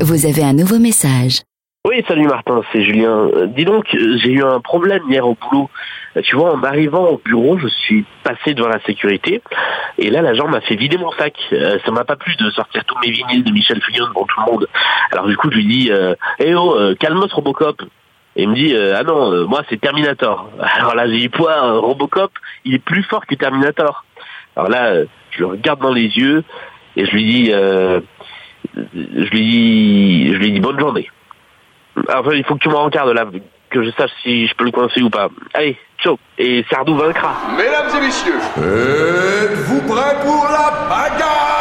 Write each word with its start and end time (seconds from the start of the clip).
Vous 0.00 0.26
avez 0.26 0.44
un 0.44 0.52
nouveau 0.52 0.78
message. 0.78 1.40
Oui, 1.84 2.04
salut 2.06 2.28
Martin, 2.28 2.60
c'est 2.70 2.84
Julien. 2.84 3.28
Euh, 3.34 3.46
dis 3.46 3.64
donc, 3.64 3.86
j'ai 3.90 4.30
eu 4.30 4.44
un 4.44 4.60
problème 4.60 5.02
hier 5.08 5.26
au 5.26 5.34
boulot. 5.34 5.68
Euh, 6.16 6.22
Tu 6.22 6.36
vois, 6.36 6.54
en 6.54 6.62
arrivant 6.62 7.08
au 7.08 7.20
bureau, 7.24 7.58
je 7.58 7.66
suis 7.66 8.04
passé 8.22 8.54
devant 8.54 8.68
la 8.68 8.80
sécurité 8.84 9.42
et 9.98 10.10
là, 10.10 10.22
l'agent 10.22 10.46
m'a 10.46 10.60
fait 10.60 10.76
vider 10.76 10.98
mon 10.98 11.10
sac. 11.12 11.34
Euh, 11.52 11.78
ça 11.84 11.90
m'a 11.90 12.04
pas 12.04 12.14
plu 12.14 12.36
de 12.36 12.48
sortir 12.50 12.84
tous 12.84 12.96
mes 13.04 13.10
vinyles 13.10 13.42
de 13.42 13.50
Michel 13.50 13.82
Fugain 13.82 14.06
devant 14.06 14.24
tout 14.24 14.40
le 14.46 14.52
monde. 14.52 14.68
Alors 15.10 15.26
du 15.26 15.36
coup, 15.36 15.50
je 15.50 15.56
lui 15.56 15.66
dis, 15.66 15.90
eh 16.38 16.54
oh, 16.54 16.76
calme-toi 17.00 17.28
Robocop. 17.32 17.82
Et 18.36 18.44
il 18.44 18.50
me 18.50 18.54
dit, 18.54 18.76
ah 18.76 19.02
non, 19.02 19.48
moi 19.48 19.62
c'est 19.68 19.80
Terminator. 19.80 20.48
Alors 20.76 20.94
là, 20.94 21.08
j'ai 21.08 21.18
dit, 21.18 21.30
quoi, 21.30 21.72
Robocop, 21.80 22.30
il 22.64 22.74
est 22.74 22.78
plus 22.78 23.02
fort 23.02 23.26
que 23.26 23.34
Terminator. 23.34 24.04
Alors 24.54 24.70
là, 24.70 25.02
je 25.32 25.40
le 25.40 25.46
regarde 25.46 25.80
dans 25.80 25.92
les 25.92 26.06
yeux 26.06 26.44
et 26.96 27.04
je 27.04 27.10
lui 27.10 27.24
dis, 27.24 27.52
je 28.74 29.30
lui 29.30 29.40
dis, 29.40 30.32
je 30.32 30.38
lui 30.38 30.52
dis 30.52 30.60
bonne 30.60 30.78
journée. 30.78 31.08
Enfin, 32.08 32.30
il 32.32 32.44
faut 32.44 32.54
que 32.54 32.60
tu 32.60 32.68
me 32.68 32.76
regardes 32.76 33.10
là, 33.10 33.26
que 33.70 33.82
je 33.82 33.90
sache 33.90 34.10
si 34.22 34.46
je 34.46 34.54
peux 34.54 34.64
le 34.64 34.70
coincer 34.70 35.02
ou 35.02 35.10
pas. 35.10 35.28
Allez, 35.54 35.76
ciao. 36.02 36.18
Et 36.38 36.64
Sardou 36.70 36.96
vaincra. 36.96 37.34
Mesdames 37.56 37.90
et 37.96 38.06
messieurs, 38.06 38.38
êtes-vous 38.56 39.80
prêts 39.82 40.16
pour 40.22 40.44
la 40.44 40.86
bagarre? 40.88 41.54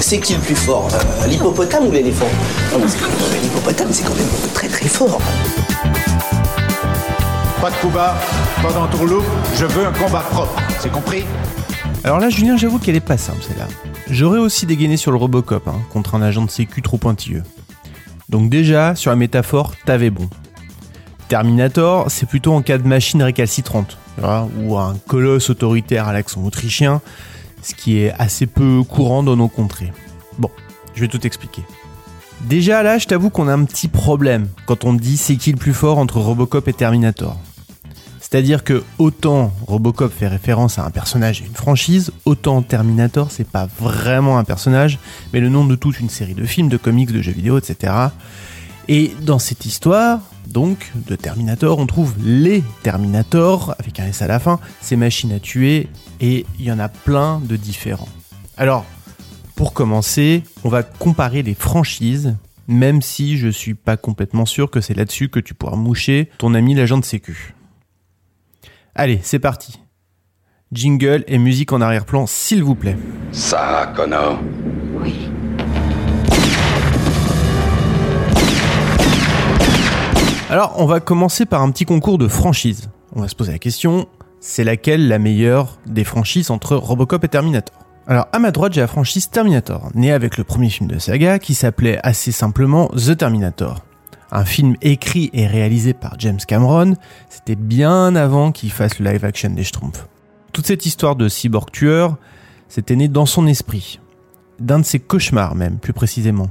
C'est 0.00 0.20
qui 0.20 0.32
le 0.34 0.40
plus 0.40 0.56
fort 0.56 0.88
euh, 0.94 1.26
L'hippopotame 1.26 1.86
ou 1.86 1.92
l'éléphant? 1.92 2.30
Non, 2.72 2.80
parce 2.80 2.94
que 2.94 3.04
euh, 3.04 3.42
l'hippopotame, 3.42 3.92
c'est 3.92 4.04
quand 4.04 4.14
même 4.14 4.52
très 4.54 4.68
très 4.68 4.88
fort. 4.88 5.20
Pas 7.60 7.70
de 7.70 7.74
coup 7.74 7.90
bas, 7.90 8.14
pas 8.62 8.72
d'entourloupe, 8.72 9.26
je 9.56 9.66
veux 9.66 9.84
un 9.84 9.92
combat 9.92 10.20
propre, 10.20 10.54
c'est 10.78 10.90
compris? 10.90 11.26
Alors 12.08 12.20
là, 12.20 12.30
Julien, 12.30 12.56
j'avoue 12.56 12.78
qu'elle 12.78 12.96
est 12.96 13.00
pas 13.00 13.18
simple 13.18 13.42
celle-là. 13.46 13.68
J'aurais 14.08 14.38
aussi 14.38 14.64
dégainé 14.64 14.96
sur 14.96 15.10
le 15.10 15.18
Robocop 15.18 15.68
hein, 15.68 15.78
contre 15.92 16.14
un 16.14 16.22
agent 16.22 16.42
de 16.42 16.50
sécu 16.50 16.80
trop 16.80 16.96
pointilleux. 16.96 17.42
Donc 18.30 18.48
déjà, 18.48 18.94
sur 18.94 19.10
la 19.10 19.16
métaphore, 19.16 19.74
t'avais 19.84 20.08
bon. 20.08 20.26
Terminator, 21.28 22.10
c'est 22.10 22.24
plutôt 22.24 22.54
en 22.54 22.62
cas 22.62 22.78
de 22.78 22.88
machine 22.88 23.22
récalcitrante, 23.22 23.98
ou 24.58 24.78
un 24.78 24.96
colosse 25.06 25.50
autoritaire 25.50 26.08
à 26.08 26.14
l'accent 26.14 26.42
autrichien, 26.42 27.02
ce 27.60 27.74
qui 27.74 27.98
est 27.98 28.14
assez 28.18 28.46
peu 28.46 28.82
courant 28.88 29.22
dans 29.22 29.36
nos 29.36 29.48
contrées. 29.48 29.92
Bon, 30.38 30.50
je 30.94 31.02
vais 31.02 31.08
tout 31.08 31.26
expliquer. 31.26 31.62
Déjà 32.40 32.82
là, 32.82 32.96
je 32.96 33.06
t'avoue 33.06 33.28
qu'on 33.28 33.48
a 33.48 33.52
un 33.52 33.64
petit 33.64 33.88
problème 33.88 34.48
quand 34.64 34.86
on 34.86 34.94
dit 34.94 35.18
c'est 35.18 35.36
qui 35.36 35.52
le 35.52 35.58
plus 35.58 35.74
fort 35.74 35.98
entre 35.98 36.20
Robocop 36.20 36.68
et 36.68 36.72
Terminator. 36.72 37.38
C'est-à-dire 38.30 38.62
que 38.62 38.84
autant 38.98 39.54
Robocop 39.66 40.12
fait 40.12 40.28
référence 40.28 40.78
à 40.78 40.84
un 40.84 40.90
personnage 40.90 41.40
et 41.40 41.46
une 41.46 41.54
franchise, 41.54 42.12
autant 42.26 42.60
Terminator 42.60 43.30
c'est 43.30 43.48
pas 43.48 43.66
vraiment 43.80 44.36
un 44.36 44.44
personnage, 44.44 44.98
mais 45.32 45.40
le 45.40 45.48
nom 45.48 45.64
de 45.64 45.74
toute 45.76 45.98
une 45.98 46.10
série 46.10 46.34
de 46.34 46.44
films, 46.44 46.68
de 46.68 46.76
comics, 46.76 47.10
de 47.10 47.22
jeux 47.22 47.32
vidéo, 47.32 47.56
etc. 47.56 47.94
Et 48.86 49.12
dans 49.22 49.38
cette 49.38 49.64
histoire, 49.64 50.20
donc, 50.46 50.92
de 51.06 51.16
Terminator, 51.16 51.78
on 51.78 51.86
trouve 51.86 52.14
les 52.22 52.62
Terminator, 52.82 53.74
avec 53.78 53.98
un 53.98 54.06
S 54.06 54.20
à 54.20 54.26
la 54.26 54.38
fin, 54.38 54.60
ces 54.82 54.96
machines 54.96 55.32
à 55.32 55.40
tuer, 55.40 55.88
et 56.20 56.44
il 56.58 56.66
y 56.66 56.72
en 56.72 56.78
a 56.78 56.88
plein 56.88 57.40
de 57.42 57.56
différents. 57.56 58.08
Alors, 58.58 58.84
pour 59.56 59.72
commencer, 59.72 60.42
on 60.64 60.68
va 60.68 60.82
comparer 60.82 61.42
les 61.42 61.54
franchises, 61.54 62.36
même 62.66 63.00
si 63.00 63.38
je 63.38 63.48
suis 63.48 63.74
pas 63.74 63.96
complètement 63.96 64.44
sûr 64.44 64.70
que 64.70 64.82
c'est 64.82 64.94
là-dessus 64.94 65.30
que 65.30 65.40
tu 65.40 65.54
pourras 65.54 65.76
moucher 65.76 66.28
ton 66.36 66.52
ami 66.52 66.74
l'agent 66.74 66.98
de 66.98 67.06
sécu. 67.06 67.54
Allez, 69.00 69.20
c'est 69.22 69.38
parti. 69.38 69.78
Jingle 70.72 71.22
et 71.28 71.38
musique 71.38 71.72
en 71.72 71.80
arrière-plan, 71.80 72.26
s'il 72.26 72.64
vous 72.64 72.74
plaît. 72.74 72.96
Sarah 73.30 73.86
Connor. 73.86 74.40
Alors, 80.50 80.74
on 80.78 80.86
va 80.86 80.98
commencer 80.98 81.46
par 81.46 81.62
un 81.62 81.70
petit 81.70 81.84
concours 81.84 82.18
de 82.18 82.26
franchises. 82.26 82.90
On 83.14 83.20
va 83.20 83.28
se 83.28 83.36
poser 83.36 83.52
la 83.52 83.60
question, 83.60 84.08
c'est 84.40 84.64
laquelle 84.64 85.06
la 85.06 85.20
meilleure 85.20 85.78
des 85.86 86.02
franchises 86.02 86.50
entre 86.50 86.74
Robocop 86.74 87.22
et 87.22 87.28
Terminator? 87.28 87.78
Alors, 88.08 88.26
à 88.32 88.40
ma 88.40 88.50
droite, 88.50 88.72
j'ai 88.72 88.80
la 88.80 88.88
franchise 88.88 89.30
Terminator, 89.30 89.90
née 89.94 90.10
avec 90.10 90.36
le 90.36 90.42
premier 90.42 90.70
film 90.70 90.88
de 90.88 90.98
saga 90.98 91.38
qui 91.38 91.54
s'appelait 91.54 92.00
assez 92.02 92.32
simplement 92.32 92.88
The 92.88 93.16
Terminator. 93.16 93.84
Un 94.30 94.44
film 94.44 94.74
écrit 94.82 95.30
et 95.32 95.46
réalisé 95.46 95.94
par 95.94 96.16
James 96.18 96.38
Cameron, 96.46 96.94
c'était 97.28 97.56
bien 97.56 98.14
avant 98.14 98.52
qu'il 98.52 98.70
fasse 98.70 98.98
le 98.98 99.10
live 99.10 99.24
action 99.24 99.50
des 99.50 99.64
Schtroumpfs. 99.64 100.06
Toute 100.52 100.66
cette 100.66 100.84
histoire 100.84 101.16
de 101.16 101.28
cyborg 101.28 101.70
tueur, 101.70 102.16
c'était 102.68 102.96
né 102.96 103.08
dans 103.08 103.26
son 103.26 103.46
esprit. 103.46 104.00
D'un 104.60 104.80
de 104.80 104.84
ses 104.84 104.98
cauchemars 104.98 105.54
même, 105.54 105.78
plus 105.78 105.92
précisément. 105.92 106.50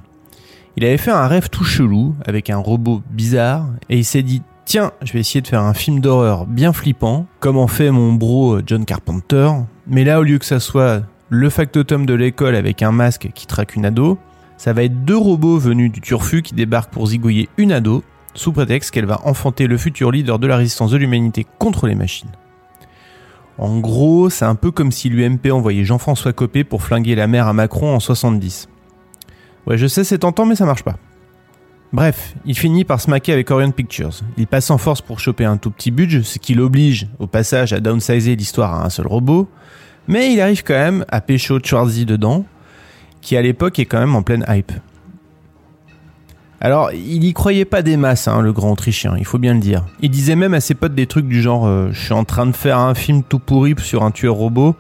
Il 0.76 0.86
avait 0.86 0.98
fait 0.98 1.12
un 1.12 1.28
rêve 1.28 1.50
tout 1.50 1.64
chelou 1.64 2.16
avec 2.26 2.50
un 2.50 2.58
robot 2.58 3.02
bizarre 3.12 3.68
et 3.90 3.98
il 3.98 4.06
s'est 4.06 4.24
dit 4.24 4.42
tiens, 4.66 4.92
je 5.02 5.14
vais 5.14 5.20
essayer 5.20 5.42
de 5.42 5.48
faire 5.48 5.64
un 5.64 5.74
film 5.74 6.02
d'horreur 6.02 6.46
bien 6.46 6.74
flippant, 6.74 7.26
comme 7.40 7.58
en 7.58 7.68
fait 7.68 7.90
mon 7.90 8.14
bro 8.14 8.60
John 8.66 8.86
Carpenter, 8.86 9.50
mais 9.88 10.04
là 10.04 10.20
au 10.20 10.24
lieu 10.24 10.38
que 10.38 10.46
ça 10.46 10.60
soit 10.60 11.04
le 11.30 11.50
factotum 11.50 12.06
de 12.06 12.14
l'école 12.14 12.56
avec 12.56 12.82
un 12.84 12.92
masque 12.92 13.30
qui 13.34 13.48
traque 13.48 13.76
une 13.76 13.86
ado, 13.86 14.18
ça 14.58 14.74
va 14.74 14.84
être 14.84 15.06
deux 15.06 15.18
robots 15.18 15.58
venus 15.58 15.92
du 15.92 16.02
turfu 16.02 16.42
qui 16.42 16.56
débarquent 16.56 16.92
pour 16.92 17.08
zigouiller 17.08 17.50
une 17.58 17.72
ado, 17.72 18.04
sous 18.34 18.52
prétexte 18.52 18.92
qu'elle 18.92 19.06
va 19.06 19.22
enfanter 19.26 19.68
le 19.68 19.78
futur 19.78 20.12
leader 20.12 20.40
de 20.40 20.48
la 20.48 20.58
résistance 20.58 20.92
de 20.92 20.98
l'humanité 20.98 21.46
contre 21.58 21.88
les 21.88 21.96
machines. 21.96 22.30
En 23.58 23.80
gros, 23.80 24.30
c'est 24.30 24.46
un 24.46 24.56
peu 24.56 24.70
comme 24.70 24.92
si 24.92 25.10
l'UMP 25.10 25.52
envoyait 25.52 25.84
Jean-François 25.84 26.34
Copé 26.34 26.64
pour 26.64 26.84
flinguer 26.84 27.16
la 27.16 27.26
mère 27.26 27.48
à 27.48 27.54
Macron 27.54 27.96
en 27.96 28.00
70. 28.00 28.70
Ouais, 29.66 29.78
je 29.78 29.88
sais, 29.88 30.04
c'est 30.04 30.20
tentant, 30.20 30.46
mais 30.46 30.56
ça 30.56 30.66
marche 30.66 30.84
pas. 30.84 30.98
Bref, 31.94 32.36
il 32.46 32.58
finit 32.58 32.84
par 32.84 33.02
se 33.02 33.10
maquer 33.10 33.34
avec 33.34 33.50
Orion 33.50 33.72
Pictures. 33.72 34.12
Il 34.38 34.46
passe 34.46 34.70
en 34.70 34.78
force 34.78 35.02
pour 35.02 35.20
choper 35.20 35.46
un 35.46 35.58
tout 35.58 35.72
petit 35.72 35.90
budget, 35.90 36.22
ce 36.24 36.38
qui 36.38 36.54
l'oblige, 36.54 37.08
au 37.18 37.28
passage, 37.28 37.74
à 37.74 37.80
downsizer 37.80 38.36
l'histoire 38.36 38.76
à 38.76 38.86
un 38.86 38.90
seul 38.90 39.08
robot. 39.08 39.50
Mais 40.08 40.32
il 40.32 40.42
arrive 40.42 40.64
quand 40.64 40.74
même 40.74 41.06
à 41.10 41.22
pécho 41.22 41.60
Schwarzy 41.64 42.06
dedans, 42.06 42.46
qui 43.28 43.36
à 43.36 43.42
l'époque 43.42 43.78
est 43.78 43.84
quand 43.84 44.00
même 44.00 44.16
en 44.16 44.22
pleine 44.22 44.46
hype. 44.48 44.72
Alors, 46.62 46.94
il 46.94 47.26
y 47.26 47.34
croyait 47.34 47.66
pas 47.66 47.82
des 47.82 47.98
masses, 47.98 48.30
hein, 48.30 48.40
le 48.40 48.54
grand 48.54 48.72
Autrichien, 48.72 49.16
il 49.18 49.26
faut 49.26 49.38
bien 49.38 49.54
le 49.54 49.60
dire. 49.60 49.84
Il 50.00 50.10
disait 50.10 50.38
même 50.38 50.54
à 50.54 50.62
ses 50.62 50.76
potes 50.76 50.96
des 50.96 51.08
trucs 51.08 51.28
du 51.28 51.42
genre 51.42 51.68
euh, 51.68 51.90
Je 51.92 52.00
suis 52.00 52.14
en 52.14 52.24
train 52.24 52.46
de 52.46 52.56
faire 52.56 52.80
un 52.80 52.96
film 52.96 53.24
tout 53.24 53.40
pourri 53.40 53.76
sur 53.80 54.04
un 54.04 54.12
tueur 54.12 54.36
robot, 54.36 54.78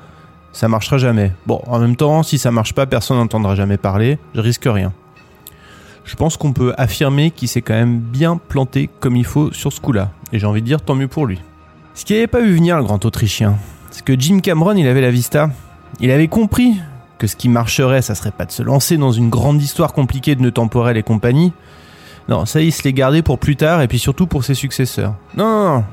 ça 0.53 0.69
marchera 0.69 0.97
jamais. 0.97 1.33
Bon, 1.45 1.61
en 1.67 1.77
même 1.79 1.97
temps, 1.97 2.23
si 2.23 2.37
ça 2.37 2.49
marche 2.49 2.73
pas, 2.73 2.85
personne 2.85 3.17
n'entendra 3.17 3.53
jamais 3.55 3.75
parler, 3.75 4.17
je 4.33 4.39
risque 4.39 4.63
rien. 4.65 4.93
Je 6.05 6.15
pense 6.15 6.37
qu'on 6.37 6.53
peut 6.53 6.73
affirmer 6.77 7.31
qu'il 7.31 7.49
s'est 7.49 7.61
quand 7.61 7.73
même 7.73 7.99
bien 7.99 8.37
planté 8.37 8.89
comme 9.01 9.17
il 9.17 9.25
faut 9.25 9.51
sur 9.51 9.73
ce 9.73 9.81
coup-là, 9.81 10.11
et 10.31 10.39
j'ai 10.39 10.47
envie 10.47 10.61
de 10.61 10.67
dire 10.67 10.79
tant 10.79 10.95
mieux 10.95 11.09
pour 11.09 11.25
lui. 11.25 11.41
Ce 11.95 12.05
qu'il 12.05 12.15
n'avait 12.15 12.27
pas 12.27 12.39
vu 12.39 12.55
venir, 12.55 12.77
le 12.77 12.83
grand 12.85 13.03
Autrichien, 13.03 13.57
c'est 13.91 14.05
que 14.05 14.17
Jim 14.17 14.39
Cameron, 14.39 14.77
il 14.77 14.87
avait 14.87 15.01
la 15.01 15.11
vista. 15.11 15.49
Il 15.99 16.11
avait 16.11 16.29
compris 16.29 16.75
que 17.17 17.27
ce 17.27 17.35
qui 17.35 17.49
marcherait, 17.49 18.01
ça 18.01 18.15
serait 18.15 18.31
pas 18.31 18.45
de 18.45 18.51
se 18.51 18.63
lancer 18.63 18.97
dans 18.97 19.11
une 19.11 19.29
grande 19.29 19.61
histoire 19.61 19.93
compliquée 19.93 20.35
de 20.35 20.41
nœuds 20.41 20.51
temporels 20.51 20.97
et 20.97 21.03
compagnie. 21.03 21.53
Non, 22.29 22.45
ça, 22.45 22.61
il 22.61 22.71
se 22.71 22.83
l'est 22.83 22.93
gardé 22.93 23.21
pour 23.21 23.39
plus 23.39 23.55
tard 23.55 23.81
et 23.81 23.87
puis 23.87 23.99
surtout 23.99 24.27
pour 24.27 24.43
ses 24.43 24.53
successeurs. 24.53 25.15
Non, 25.35 25.45
non, 25.45 25.75
non. 25.75 25.83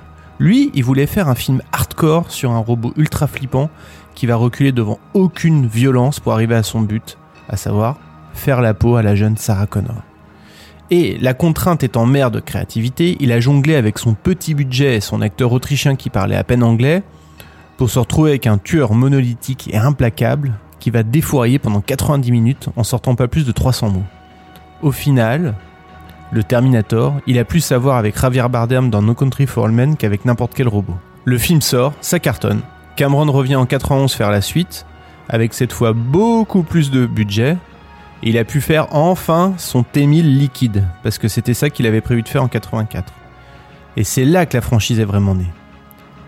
Lui, 0.41 0.71
il 0.75 0.83
voulait 0.83 1.07
faire 1.07 1.29
un 1.29 1.37
film 1.37 1.63
hardcore 1.73 2.31
sur 2.31 2.51
un 2.51 2.59
robot 2.59 2.93
ultra 2.97 3.29
flippant 3.29 3.71
qui 4.15 4.27
va 4.27 4.37
reculer 4.37 4.73
devant 4.73 4.99
aucune 5.13 5.67
violence 5.67 6.19
pour 6.19 6.33
arriver 6.33 6.57
à 6.57 6.65
son 6.65 6.81
but, 6.81 7.19
à 7.49 7.57
savoir 7.57 7.97
faire 8.33 8.61
la 8.61 8.75
peau 8.75 8.97
à 8.97 9.03
la 9.03 9.15
jeune 9.15 9.37
Sarah 9.37 9.67
Connor. 9.67 10.03
Et 10.91 11.19
la 11.19 11.35
contrainte 11.35 11.83
étant 11.83 12.05
mère 12.05 12.31
de 12.31 12.41
créativité, 12.41 13.17
il 13.21 13.33
a 13.33 13.41
jonglé 13.41 13.75
avec 13.77 13.99
son 13.99 14.15
petit 14.15 14.55
budget 14.55 14.97
et 14.97 15.01
son 15.01 15.23
acteur 15.23 15.53
autrichien 15.53 15.97
qui 15.97 16.11
parlait 16.11 16.37
à 16.37 16.45
peine 16.45 16.63
anglais 16.63 17.03
pour 17.77 17.91
se 17.91 17.99
retrouver 17.99 18.31
avec 18.31 18.47
un 18.47 18.59
tueur 18.59 18.93
monolithique 18.93 19.71
et 19.73 19.77
implacable 19.77 20.53
qui 20.85 20.91
va 20.91 21.03
défourailler 21.03 21.59
pendant 21.59 21.81
90 21.81 22.31
minutes 22.31 22.69
en 22.77 22.85
sortant 22.85 23.15
pas 23.15 23.27
plus 23.27 23.47
de 23.47 23.53
300 23.53 23.89
mots. 23.89 24.03
Au 24.83 24.93
final, 24.93 25.55
le 26.31 26.45
Terminator, 26.45 27.15
il 27.27 27.39
a 27.39 27.47
plus 27.47 27.73
à 27.73 27.79
voir 27.79 27.97
avec 27.97 28.21
Javier 28.21 28.47
Bardem 28.51 28.91
dans 28.91 29.01
No 29.01 29.15
Country 29.15 29.47
for 29.47 29.65
All 29.65 29.73
Men 29.73 29.97
qu'avec 29.97 30.27
n'importe 30.27 30.53
quel 30.55 30.69
robot. 30.69 30.93
Le 31.25 31.39
film 31.39 31.63
sort, 31.63 31.95
ça 32.03 32.19
cartonne. 32.19 32.61
Cameron 32.97 33.33
revient 33.33 33.57
en 33.57 33.65
91 33.65 34.13
faire 34.13 34.31
la 34.31 34.43
suite, 34.43 34.85
avec 35.31 35.55
cette 35.55 35.73
fois 35.73 35.95
beaucoup 35.95 36.63
plus 36.63 36.91
de 36.91 37.07
budget. 37.07 37.57
Et 38.23 38.29
il 38.29 38.37
a 38.37 38.45
pu 38.45 38.61
faire 38.61 38.95
enfin 38.95 39.55
son 39.57 39.85
T-1000 39.85 40.37
liquide, 40.37 40.85
parce 41.03 41.17
que 41.17 41.29
c'était 41.29 41.55
ça 41.55 41.71
qu'il 41.71 41.87
avait 41.87 42.03
prévu 42.03 42.21
de 42.21 42.29
faire 42.29 42.43
en 42.43 42.49
84. 42.49 43.11
Et 43.97 44.05
c'est 44.05 44.27
là 44.27 44.45
que 44.45 44.55
la 44.55 44.61
franchise 44.61 45.01
est 45.01 45.07
vraiment 45.07 45.35
née. 45.35 45.51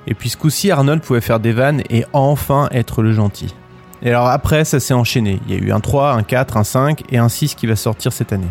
Et 0.07 0.15
puis 0.15 0.31
ce 0.31 0.71
Arnold 0.71 1.03
pouvait 1.03 1.21
faire 1.21 1.41
des 1.41 1.53
vannes 1.53 1.83
et 1.91 2.07
enfin 2.15 2.71
être 2.73 3.03
le 3.03 3.13
gentil. 3.13 3.55
Et 4.03 4.09
alors 4.11 4.29
après, 4.29 4.65
ça 4.65 4.79
s'est 4.79 4.95
enchaîné. 4.95 5.41
Il 5.47 5.55
y 5.55 5.59
a 5.59 5.61
eu 5.61 5.73
un 5.73 5.81
3, 5.81 6.13
un 6.13 6.23
4, 6.23 6.57
un 6.57 6.65
5 6.65 7.03
et 7.11 7.19
un 7.19 7.29
6 7.29 7.55
qui 7.55 7.67
va 7.67 7.77
sortir 7.77 8.13
cette 8.13 8.33
année. 8.33 8.51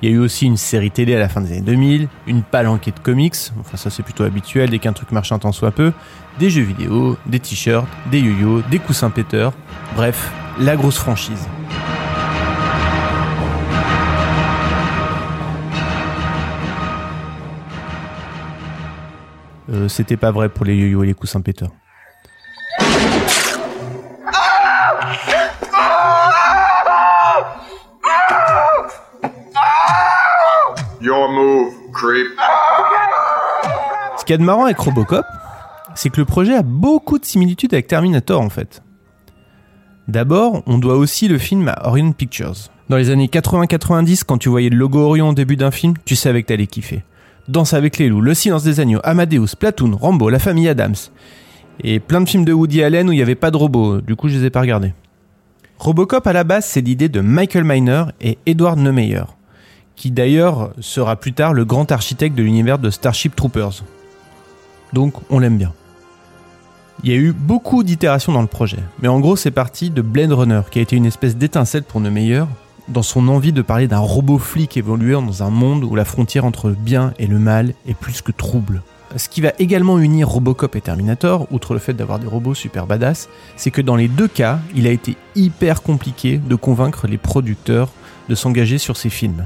Il 0.00 0.10
y 0.10 0.12
a 0.12 0.16
eu 0.16 0.18
aussi 0.18 0.46
une 0.46 0.56
série 0.56 0.90
télé 0.90 1.14
à 1.14 1.20
la 1.20 1.28
fin 1.28 1.40
des 1.40 1.52
années 1.52 1.60
2000, 1.60 2.08
une 2.26 2.42
palanquée 2.42 2.90
de 2.90 2.98
comics, 2.98 3.36
enfin 3.60 3.76
ça 3.76 3.88
c'est 3.88 4.02
plutôt 4.02 4.24
habituel 4.24 4.68
dès 4.68 4.80
qu'un 4.80 4.92
truc 4.92 5.12
marche 5.12 5.30
un 5.30 5.38
temps 5.38 5.52
soit 5.52 5.70
peu, 5.70 5.92
des 6.40 6.50
jeux 6.50 6.62
vidéo, 6.62 7.16
des 7.24 7.38
t-shirts, 7.38 7.86
des 8.10 8.18
yo-yo, 8.18 8.62
des 8.68 8.80
coussins 8.80 9.10
péteurs, 9.10 9.52
bref, 9.94 10.32
la 10.58 10.74
grosse 10.74 10.98
franchise. 10.98 11.46
Euh, 19.72 19.88
C'était 19.88 20.16
pas 20.16 20.32
vrai 20.32 20.48
pour 20.48 20.64
les 20.64 20.74
yo-yo 20.74 21.04
et 21.04 21.06
les 21.06 21.14
coussins 21.14 21.40
péteurs. 21.40 21.70
Ce 34.18 34.24
qu'il 34.24 34.32
y 34.32 34.34
a 34.34 34.38
de 34.38 34.44
marrant 34.44 34.64
avec 34.64 34.78
Robocop, 34.78 35.24
c'est 35.94 36.10
que 36.10 36.20
le 36.20 36.24
projet 36.24 36.54
a 36.54 36.62
beaucoup 36.62 37.18
de 37.18 37.24
similitudes 37.24 37.74
avec 37.74 37.86
Terminator 37.86 38.40
en 38.40 38.50
fait. 38.50 38.82
D'abord, 40.08 40.62
on 40.66 40.78
doit 40.78 40.96
aussi 40.96 41.28
le 41.28 41.38
film 41.38 41.68
à 41.68 41.88
Orion 41.88 42.12
Pictures. 42.12 42.54
Dans 42.88 42.96
les 42.96 43.10
années 43.10 43.28
80-90, 43.28 44.24
quand 44.26 44.38
tu 44.38 44.48
voyais 44.48 44.68
le 44.68 44.76
logo 44.76 45.00
Orion 45.00 45.30
au 45.30 45.34
début 45.34 45.56
d'un 45.56 45.70
film, 45.70 45.94
tu 46.04 46.16
savais 46.16 46.42
que 46.42 46.48
t'allais 46.48 46.66
kiffer. 46.66 47.04
Danse 47.48 47.72
avec 47.72 47.98
les 47.98 48.08
loups, 48.08 48.20
Le 48.20 48.34
silence 48.34 48.62
des 48.64 48.80
agneaux, 48.80 49.00
Amadeus, 49.04 49.56
Platoon, 49.58 49.96
Rambo, 49.96 50.28
La 50.28 50.38
famille 50.38 50.68
Adams. 50.68 50.94
Et 51.82 52.00
plein 52.00 52.20
de 52.20 52.28
films 52.28 52.44
de 52.44 52.52
Woody 52.52 52.82
Allen 52.82 53.08
où 53.08 53.12
il 53.12 53.16
n'y 53.16 53.22
avait 53.22 53.34
pas 53.34 53.50
de 53.50 53.56
robots, 53.56 54.00
du 54.00 54.14
coup 54.14 54.28
je 54.28 54.38
les 54.38 54.44
ai 54.46 54.50
pas 54.50 54.60
regardés. 54.60 54.92
Robocop 55.78 56.26
à 56.26 56.32
la 56.32 56.44
base, 56.44 56.66
c'est 56.66 56.80
l'idée 56.80 57.08
de 57.08 57.20
Michael 57.20 57.64
Miner 57.64 58.04
et 58.20 58.38
Edward 58.46 58.78
Neumeyer, 58.78 59.24
qui 59.96 60.10
d'ailleurs 60.10 60.72
sera 60.80 61.16
plus 61.16 61.32
tard 61.32 61.52
le 61.52 61.64
grand 61.64 61.90
architecte 61.92 62.36
de 62.36 62.42
l'univers 62.42 62.78
de 62.78 62.90
Starship 62.90 63.36
Troopers. 63.36 63.82
Donc 64.92 65.14
on 65.30 65.38
l'aime 65.38 65.58
bien. 65.58 65.72
Il 67.04 67.10
y 67.10 67.14
a 67.14 67.18
eu 67.18 67.32
beaucoup 67.32 67.82
d'itérations 67.82 68.32
dans 68.32 68.42
le 68.42 68.46
projet, 68.46 68.78
mais 69.00 69.08
en 69.08 69.18
gros 69.18 69.36
c'est 69.36 69.50
parti 69.50 69.90
de 69.90 70.02
Blade 70.02 70.32
Runner, 70.32 70.62
qui 70.70 70.78
a 70.78 70.82
été 70.82 70.94
une 70.96 71.06
espèce 71.06 71.36
d'étincelle 71.36 71.82
pour 71.82 72.00
Neumeyer, 72.00 72.44
dans 72.88 73.02
son 73.02 73.28
envie 73.28 73.52
de 73.52 73.62
parler 73.62 73.88
d'un 73.88 73.98
robot 73.98 74.38
flic 74.38 74.76
évoluant 74.76 75.22
dans 75.22 75.42
un 75.42 75.50
monde 75.50 75.84
où 75.84 75.94
la 75.94 76.04
frontière 76.04 76.44
entre 76.44 76.68
le 76.68 76.74
bien 76.74 77.12
et 77.18 77.26
le 77.26 77.38
mal 77.38 77.74
est 77.86 77.94
plus 77.94 78.22
que 78.22 78.32
trouble. 78.32 78.82
Ce 79.16 79.28
qui 79.28 79.40
va 79.40 79.52
également 79.58 79.98
unir 79.98 80.28
Robocop 80.28 80.74
et 80.74 80.80
Terminator, 80.80 81.46
outre 81.50 81.74
le 81.74 81.80
fait 81.80 81.92
d'avoir 81.92 82.18
des 82.18 82.26
robots 82.26 82.54
super 82.54 82.86
badass, 82.86 83.28
c'est 83.56 83.70
que 83.70 83.82
dans 83.82 83.96
les 83.96 84.08
deux 84.08 84.28
cas, 84.28 84.58
il 84.74 84.86
a 84.86 84.90
été 84.90 85.16
hyper 85.34 85.82
compliqué 85.82 86.38
de 86.38 86.54
convaincre 86.54 87.06
les 87.06 87.18
producteurs 87.18 87.90
de 88.28 88.34
s'engager 88.34 88.78
sur 88.78 88.96
ces 88.96 89.10
films. 89.10 89.44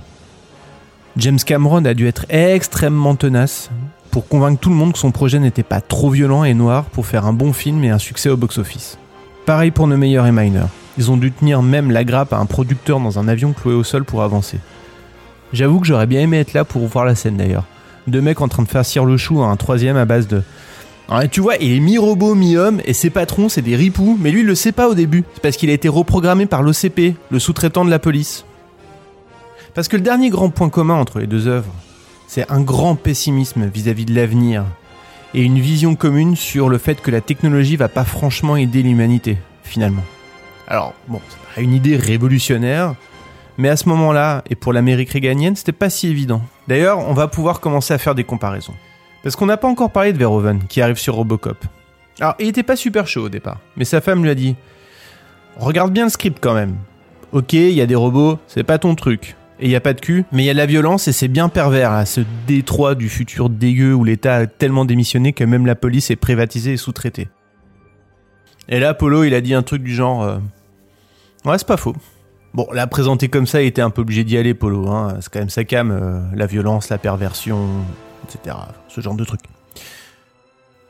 James 1.19 1.39
Cameron 1.39 1.87
a 1.87 1.95
dû 1.95 2.07
être 2.07 2.27
extrêmement 2.29 3.15
tenace 3.15 3.71
pour 4.11 4.29
convaincre 4.29 4.61
tout 4.61 4.69
le 4.69 4.75
monde 4.75 4.93
que 4.93 4.99
son 4.99 5.13
projet 5.13 5.39
n'était 5.39 5.63
pas 5.63 5.81
trop 5.81 6.11
violent 6.11 6.45
et 6.45 6.53
noir 6.53 6.85
pour 6.85 7.07
faire 7.07 7.25
un 7.25 7.33
bon 7.33 7.55
film 7.55 7.83
et 7.85 7.91
un 7.91 7.99
succès 7.99 8.29
au 8.29 8.37
box-office. 8.37 8.99
Pareil 9.47 9.71
pour 9.71 9.87
Neumeyer 9.87 10.23
et 10.27 10.33
Miner. 10.33 10.67
Ils 10.99 11.11
ont 11.11 11.17
dû 11.17 11.33
tenir 11.33 11.63
même 11.63 11.91
la 11.91 12.05
grappe 12.05 12.33
à 12.33 12.39
un 12.39 12.47
producteur 12.47 13.01
dans 13.01 13.19
un 13.19 13.29
avion 13.29 13.53
cloué 13.53 13.75
au 13.75 13.83
sol 13.83 14.05
pour 14.05 14.23
avancer. 14.23 14.59
J'avoue 15.53 15.81
que 15.81 15.87
j'aurais 15.87 16.07
bien 16.07 16.21
aimé 16.21 16.39
être 16.39 16.55
là 16.55 16.65
pour 16.65 16.87
voir 16.87 17.05
la 17.05 17.15
scène 17.15 17.37
d'ailleurs. 17.37 17.65
Deux 18.07 18.21
mecs 18.21 18.41
en 18.41 18.49
train 18.49 18.63
de 18.63 18.69
faire 18.69 18.85
cire 18.85 19.05
le 19.05 19.17
chou 19.17 19.43
à 19.43 19.47
un 19.47 19.57
troisième 19.57 19.97
à 19.97 20.05
base 20.05 20.29
de... 20.29 20.43
Tu 21.31 21.41
vois, 21.41 21.57
il 21.57 21.73
est 21.73 21.81
mi-robot, 21.81 22.35
mi-homme, 22.35 22.81
et 22.85 22.93
ses 22.93 23.11
patrons, 23.11 23.49
c'est 23.49 23.63
des 23.63 23.77
ripoux, 23.77 24.19
mais 24.21 24.33
lui, 24.33 24.41
il 24.41 24.47
le 24.47 24.57
sait 24.57 24.73
pas 24.73 24.89
au 24.89 24.95
début. 24.95 25.23
C'est 25.35 25.43
parce 25.43 25.57
qu'il 25.57 25.71
a 25.71 25.73
été 25.73 25.89
reprogrammé 25.89 26.47
par 26.47 26.63
l'OCP, 26.63 27.15
le 27.31 27.39
sous-traitant 27.39 27.85
de 27.85 27.91
la 27.91 28.01
police. 28.01 28.46
Parce 29.77 29.89
que 29.89 29.97
le 29.97 30.03
dernier 30.03 30.31
grand 30.31 30.49
point 30.49 30.71
commun 30.71 30.95
entre 30.95 31.19
les 31.19 31.27
deux 31.27 31.49
œuvres, 31.49 31.71
c'est 32.27 32.51
un 32.51 32.63
grand 32.63 32.95
pessimisme 32.95 33.67
vis-à-vis 33.67 34.07
de 34.07 34.15
l'avenir, 34.15 34.65
et 35.35 35.43
une 35.43 35.59
vision 35.59 35.97
commune 35.97 36.35
sur 36.35 36.71
le 36.71 36.79
fait 36.79 37.03
que 37.03 37.11
la 37.11 37.21
technologie 37.21 37.77
va 37.77 37.91
pas 37.91 38.05
franchement 38.05 38.57
aider 38.57 38.83
l'humanité, 38.83 39.37
finalement. 39.63 40.03
Alors, 40.67 40.95
bon, 41.09 41.21
c'est 41.29 41.55
pas 41.55 41.61
une 41.61 41.75
idée 41.75 41.99
révolutionnaire, 41.99 42.95
mais 43.59 43.69
à 43.69 43.77
ce 43.77 43.87
moment-là, 43.91 44.43
et 44.49 44.55
pour 44.55 44.73
l'Amérique 44.73 45.11
réganienne, 45.11 45.57
c'était 45.57 45.73
pas 45.73 45.91
si 45.91 46.09
évident. 46.09 46.41
D'ailleurs, 46.69 47.07
on 47.07 47.13
va 47.13 47.29
pouvoir 47.29 47.61
commencer 47.61 47.93
à 47.93 47.99
faire 47.99 48.15
des 48.15 48.25
comparaisons. 48.25 48.75
Parce 49.23 49.37
qu'on 49.37 49.45
n'a 49.45 49.59
pas 49.59 49.69
encore 49.69 49.93
parlé 49.93 50.15
de 50.15 50.19
Verhoeven, 50.19 50.63
qui 50.71 50.81
arrive 50.81 50.97
sur 50.97 51.17
Robocop. 51.17 51.63
Alors, 52.19 52.35
il 52.39 52.49
était 52.49 52.63
pas 52.63 52.77
super 52.77 53.07
chaud 53.07 53.25
au 53.25 53.29
départ, 53.29 53.59
mais 53.77 53.85
sa 53.85 54.01
femme 54.01 54.23
lui 54.23 54.31
a 54.31 54.35
dit 54.35 54.57
Regarde 55.59 55.93
bien 55.93 56.05
le 56.05 56.11
script 56.11 56.39
quand 56.41 56.55
même. 56.55 56.77
Ok, 57.33 57.53
il 57.53 57.73
y 57.73 57.83
a 57.83 57.87
des 57.87 57.95
robots, 57.95 58.39
c'est 58.47 58.65
pas 58.65 58.79
ton 58.79 58.95
truc. 58.95 59.37
Et 59.59 59.67
il 59.67 59.71
y 59.71 59.77
a 59.77 59.81
pas 59.81 59.95
de 59.95 60.01
cul, 60.01 60.25
mais 60.33 60.43
il 60.43 60.47
y 60.47 60.51
a 60.51 60.53
de 60.53 60.59
la 60.59 60.67
violence 60.67 61.09
et 61.09 61.13
c'est 61.13 61.29
bien 61.29 61.49
pervers, 61.49 61.91
là, 61.91 62.05
ce 62.05 62.21
détroit 62.47 62.95
du 62.95 63.09
futur 63.09 63.49
dégueu 63.49 63.95
où 63.95 64.05
l'État 64.05 64.35
a 64.37 64.47
tellement 64.47 64.85
démissionné 64.85 65.33
que 65.33 65.45
même 65.45 65.65
la 65.65 65.75
police 65.75 66.11
est 66.11 66.17
privatisée 66.17 66.75
et 66.75 66.77
sous-traitée. 66.77 67.29
Et 68.69 68.81
là, 68.81 68.93
Polo, 68.93 69.25
il 69.25 69.35
a 69.35 69.41
dit 69.41 69.55
un 69.55 69.63
truc 69.63 69.83
du 69.83 69.95
genre 69.95 70.23
euh, 70.25 70.39
Ouais, 71.45 71.57
c'est 71.57 71.67
pas 71.67 71.77
faux. 71.77 71.95
Bon, 72.53 72.67
la 72.73 72.87
présenter 72.87 73.29
comme 73.29 73.47
ça, 73.47 73.63
il 73.63 73.67
était 73.67 73.83
un 73.83 73.91
peu 73.91 74.03
obligé 74.03 74.25
d'y 74.25 74.37
aller, 74.37 74.53
Polo. 74.53 74.89
Hein. 74.89 75.17
C'est 75.21 75.33
quand 75.33 75.39
même 75.39 75.51
sa 75.51 75.65
cam, 75.65 75.91
euh, 75.91 76.21
la 76.35 76.47
violence, 76.47 76.89
la 76.89 76.99
perversion, 76.99 77.69
etc. 78.25 78.57
Ce 78.89 79.01
genre 79.01 79.15
de 79.15 79.25
truc. 79.25 79.41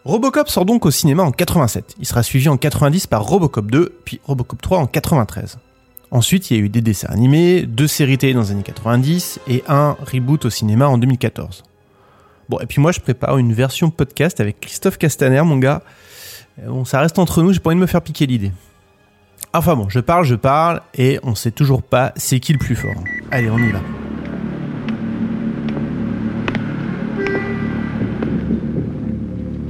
Robocop 0.05 0.49
sort 0.49 0.65
donc 0.65 0.87
au 0.87 0.91
cinéma 0.91 1.25
en 1.25 1.33
87. 1.33 1.97
Il 1.99 2.07
sera 2.07 2.23
suivi 2.23 2.49
en 2.49 2.57
90 2.57 3.09
par 3.09 3.25
Robocop 3.25 3.71
2, 3.71 3.99
puis 4.05 4.21
Robocop 4.25 4.63
3 4.63 4.79
en 4.79 4.87
93. 4.87 5.59
Ensuite, 6.11 6.51
il 6.51 6.57
y 6.57 6.61
a 6.61 6.63
eu 6.63 6.69
des 6.69 6.81
dessins 6.81 7.09
animés, 7.11 7.63
deux 7.63 7.89
séries 7.89 8.17
télé 8.19 8.35
dans 8.35 8.43
les 8.43 8.51
années 8.53 8.63
90 8.63 9.41
et 9.49 9.65
un 9.69 9.97
reboot 10.13 10.45
au 10.45 10.51
cinéma 10.51 10.89
en 10.89 10.99
2014. 10.99 11.65
Bon, 12.49 12.59
et 12.61 12.67
puis 12.67 12.81
moi, 12.81 12.93
je 12.93 13.01
prépare 13.01 13.39
une 13.39 13.53
version 13.53 13.91
podcast 13.91 14.41
avec 14.41 14.61
Christophe 14.61 14.99
Castaner, 14.99 15.43
mon 15.43 15.59
gars. 15.59 15.83
Euh, 16.63 16.69
Bon, 16.69 16.85
ça 16.85 17.01
reste 17.01 17.19
entre 17.19 17.43
nous, 17.43 17.53
j'ai 17.53 17.61
pas 17.61 17.71
envie 17.71 17.77
de 17.77 17.81
me 17.83 17.87
faire 17.87 18.03
piquer 18.03 18.27
l'idée. 18.27 18.53
Enfin 19.53 19.75
bon, 19.75 19.89
je 19.89 20.01
parle, 20.01 20.25
je 20.25 20.35
parle, 20.35 20.81
et 20.95 21.19
on 21.23 21.35
sait 21.35 21.51
toujours 21.51 21.83
pas 21.83 22.13
c'est 22.17 22.41
qui 22.41 22.53
le 22.53 22.59
plus 22.59 22.77
fort. 22.77 22.95
Allez, 23.31 23.51
on 23.51 23.59
y 23.59 23.71
va. 23.71 23.81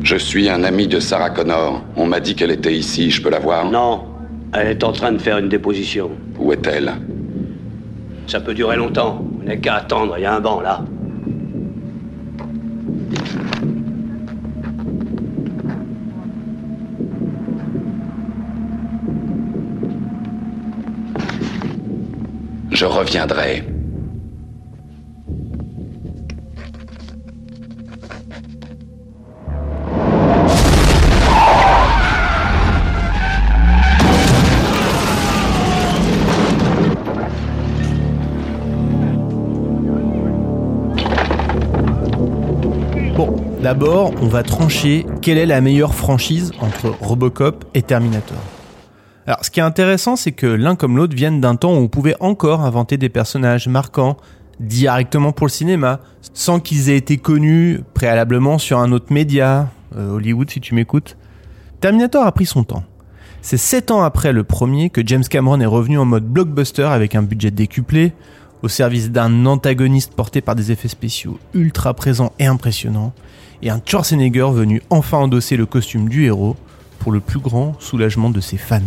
Je 0.02 0.16
suis 0.16 0.48
un 0.48 0.62
ami 0.62 0.86
de 0.86 1.00
Sarah 1.00 1.30
Connor. 1.30 1.82
On 1.96 2.06
m'a 2.06 2.20
dit 2.20 2.36
qu'elle 2.36 2.52
était 2.52 2.74
ici. 2.74 3.10
Je 3.10 3.20
peux 3.20 3.30
la 3.30 3.40
voir? 3.40 3.68
Non, 3.70 4.04
elle 4.52 4.68
est 4.68 4.84
en 4.84 4.92
train 4.92 5.12
de 5.12 5.18
faire 5.18 5.38
une 5.38 5.48
déposition. 5.48 6.10
Où 6.38 6.52
est-elle? 6.52 6.92
Ça 8.26 8.40
peut 8.40 8.54
durer 8.54 8.76
longtemps. 8.76 9.24
Vous 9.38 9.44
n'avez 9.44 9.60
qu'à 9.60 9.76
attendre, 9.76 10.14
il 10.18 10.22
y 10.22 10.24
a 10.24 10.34
un 10.34 10.40
banc 10.40 10.60
là. 10.60 10.84
Je 22.70 22.84
reviendrai. 22.84 23.75
D'abord, 43.78 44.14
on 44.22 44.26
va 44.26 44.42
trancher 44.42 45.04
quelle 45.20 45.36
est 45.36 45.44
la 45.44 45.60
meilleure 45.60 45.94
franchise 45.94 46.50
entre 46.62 46.94
Robocop 47.02 47.66
et 47.74 47.82
Terminator. 47.82 48.38
Alors, 49.26 49.44
ce 49.44 49.50
qui 49.50 49.60
est 49.60 49.62
intéressant, 49.62 50.16
c'est 50.16 50.32
que 50.32 50.46
l'un 50.46 50.76
comme 50.76 50.96
l'autre 50.96 51.14
viennent 51.14 51.42
d'un 51.42 51.56
temps 51.56 51.74
où 51.74 51.76
on 51.76 51.88
pouvait 51.88 52.16
encore 52.20 52.62
inventer 52.62 52.96
des 52.96 53.10
personnages 53.10 53.68
marquants 53.68 54.16
directement 54.60 55.32
pour 55.32 55.46
le 55.46 55.50
cinéma, 55.50 56.00
sans 56.32 56.58
qu'ils 56.58 56.88
aient 56.88 56.96
été 56.96 57.18
connus 57.18 57.82
préalablement 57.92 58.56
sur 58.56 58.78
un 58.78 58.92
autre 58.92 59.12
média, 59.12 59.68
euh, 59.94 60.12
Hollywood 60.12 60.48
si 60.48 60.62
tu 60.62 60.74
m'écoutes. 60.74 61.18
Terminator 61.80 62.24
a 62.24 62.32
pris 62.32 62.46
son 62.46 62.64
temps. 62.64 62.84
C'est 63.42 63.58
7 63.58 63.90
ans 63.90 64.02
après 64.02 64.32
le 64.32 64.42
premier 64.42 64.88
que 64.88 65.06
James 65.06 65.24
Cameron 65.28 65.60
est 65.60 65.66
revenu 65.66 65.98
en 65.98 66.06
mode 66.06 66.24
blockbuster 66.24 66.84
avec 66.84 67.14
un 67.14 67.22
budget 67.22 67.50
décuplé, 67.50 68.14
au 68.62 68.68
service 68.68 69.10
d'un 69.10 69.44
antagoniste 69.44 70.14
porté 70.14 70.40
par 70.40 70.54
des 70.54 70.72
effets 70.72 70.88
spéciaux 70.88 71.38
ultra 71.52 71.92
présents 71.92 72.32
et 72.38 72.46
impressionnants, 72.46 73.12
et 73.62 73.70
un 73.70 73.80
Schwarzenegger 73.84 74.48
venu 74.52 74.82
enfin 74.90 75.18
endosser 75.18 75.56
le 75.56 75.66
costume 75.66 76.08
du 76.08 76.24
héros 76.24 76.56
pour 76.98 77.12
le 77.12 77.20
plus 77.20 77.38
grand 77.38 77.74
soulagement 77.78 78.30
de 78.30 78.40
ses 78.40 78.56
fans. 78.56 78.80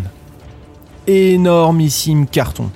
Énormissime 1.08 2.28
carton. 2.28 2.70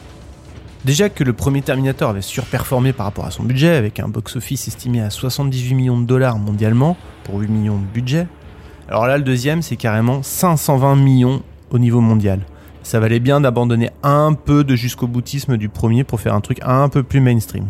Déjà 0.86 1.10
que 1.10 1.24
le 1.24 1.34
premier 1.34 1.62
Terminator 1.62 2.10
avait 2.10 2.22
surperformé 2.22 2.92
par 2.92 3.06
rapport 3.06 3.26
à 3.26 3.32
son 3.32 3.44
budget, 3.44 3.76
avec 3.76 4.00
un 4.00 4.10
box-office 4.10 4.68
estimé 4.68 5.02
à 5.02 5.10
78 5.10 5.76
millions 5.76 6.00
de 6.00 6.06
dollars 6.06 6.38
mondialement, 6.38 6.98
pour 7.24 7.40
8 7.40 7.48
millions 7.48 7.78
de 7.78 7.86
budget, 7.86 8.28
alors 8.90 9.08
là 9.08 9.18
le 9.18 9.24
deuxième 9.24 9.62
c'est 9.62 9.78
carrément 9.78 10.24
520 10.24 10.96
millions 10.98 11.42
au 11.72 11.80
niveau 11.80 12.02
mondial. 12.02 12.42
Ça 12.84 13.00
valait 13.00 13.22
bien 13.22 13.40
d'abandonner 13.40 13.92
un 14.04 14.34
peu 14.34 14.66
de 14.66 14.76
jusqu'au 14.76 15.08
boutisme 15.08 15.56
du 15.56 15.70
premier 15.70 16.04
pour 16.04 16.20
faire 16.20 16.34
un 16.34 16.42
truc 16.42 16.60
un 16.64 16.90
peu 16.90 17.02
plus 17.02 17.22
mainstream. 17.22 17.66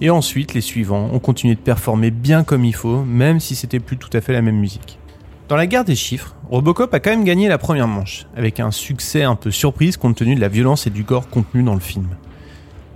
Et 0.00 0.10
ensuite, 0.10 0.54
les 0.54 0.60
suivants 0.60 1.08
ont 1.12 1.18
continué 1.18 1.54
de 1.54 1.60
performer 1.60 2.10
bien 2.10 2.44
comme 2.44 2.64
il 2.64 2.74
faut, 2.74 3.02
même 3.04 3.40
si 3.40 3.54
c'était 3.54 3.80
plus 3.80 3.96
tout 3.96 4.10
à 4.12 4.20
fait 4.20 4.32
la 4.32 4.42
même 4.42 4.58
musique. 4.58 4.98
Dans 5.48 5.56
la 5.56 5.66
guerre 5.66 5.84
des 5.84 5.94
chiffres, 5.94 6.34
Robocop 6.50 6.92
a 6.94 7.00
quand 7.00 7.10
même 7.10 7.24
gagné 7.24 7.48
la 7.48 7.58
première 7.58 7.86
manche, 7.86 8.26
avec 8.36 8.60
un 8.60 8.70
succès 8.70 9.22
un 9.22 9.34
peu 9.34 9.50
surprise 9.50 9.96
compte 9.96 10.16
tenu 10.16 10.34
de 10.34 10.40
la 10.40 10.48
violence 10.48 10.86
et 10.86 10.90
du 10.90 11.04
gore 11.04 11.28
contenu 11.28 11.62
dans 11.62 11.74
le 11.74 11.80
film. 11.80 12.08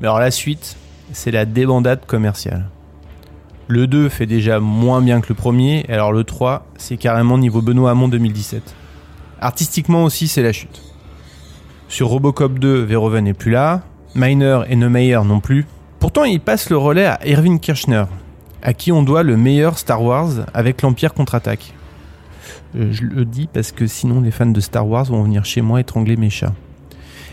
Mais 0.00 0.07
alors 0.07 0.19
la 0.19 0.31
suite, 0.31 0.76
c'est 1.12 1.31
la 1.31 1.45
débandade 1.45 2.07
commerciale. 2.07 2.69
Le 3.67 3.87
2 3.87 4.09
fait 4.09 4.26
déjà 4.26 4.61
moins 4.61 5.02
bien 5.02 5.21
que 5.21 5.28
le 5.28 5.35
premier, 5.35 5.85
alors 5.90 6.11
le 6.11 6.25
3, 6.25 6.67
c'est 6.78 6.97
carrément 6.97 7.37
niveau 7.37 7.61
Benoît 7.61 7.90
Hamon 7.90 8.09
2017. 8.09 8.75
Artistiquement 9.40 10.05
aussi, 10.05 10.26
c'est 10.26 10.43
la 10.43 10.52
chute. 10.52 10.83
Sur 11.88 12.09
Robocop 12.09 12.59
2, 12.59 12.83
Verhoeven 12.83 13.25
n'est 13.25 13.35
plus 13.35 13.50
là, 13.50 13.83
Miner 14.14 14.61
et 14.69 14.76
Neumeyer 14.76 15.21
non 15.25 15.40
plus. 15.40 15.67
Pourtant, 15.99 16.25
il 16.25 16.40
passe 16.40 16.71
le 16.71 16.76
relais 16.76 17.07
à 17.07 17.19
Irving 17.26 17.59
Kirchner, 17.59 18.05
à 18.62 18.73
qui 18.73 18.93
on 18.93 19.02
doit 19.02 19.23
le 19.23 19.37
meilleur 19.37 19.78
Star 19.78 20.02
Wars 20.02 20.31
avec 20.55 20.83
l'Empire 20.83 21.12
contre-attaque. 21.12 21.75
Euh, 22.76 22.88
je 22.93 23.02
le 23.02 23.25
dis 23.25 23.49
parce 23.52 23.73
que 23.73 23.87
sinon 23.87 24.21
les 24.21 24.31
fans 24.31 24.47
de 24.47 24.61
Star 24.61 24.87
Wars 24.87 25.07
vont 25.07 25.23
venir 25.23 25.45
chez 25.45 25.61
moi 25.61 25.81
étrangler 25.81 26.17
mes 26.17 26.31
chats. 26.31 26.55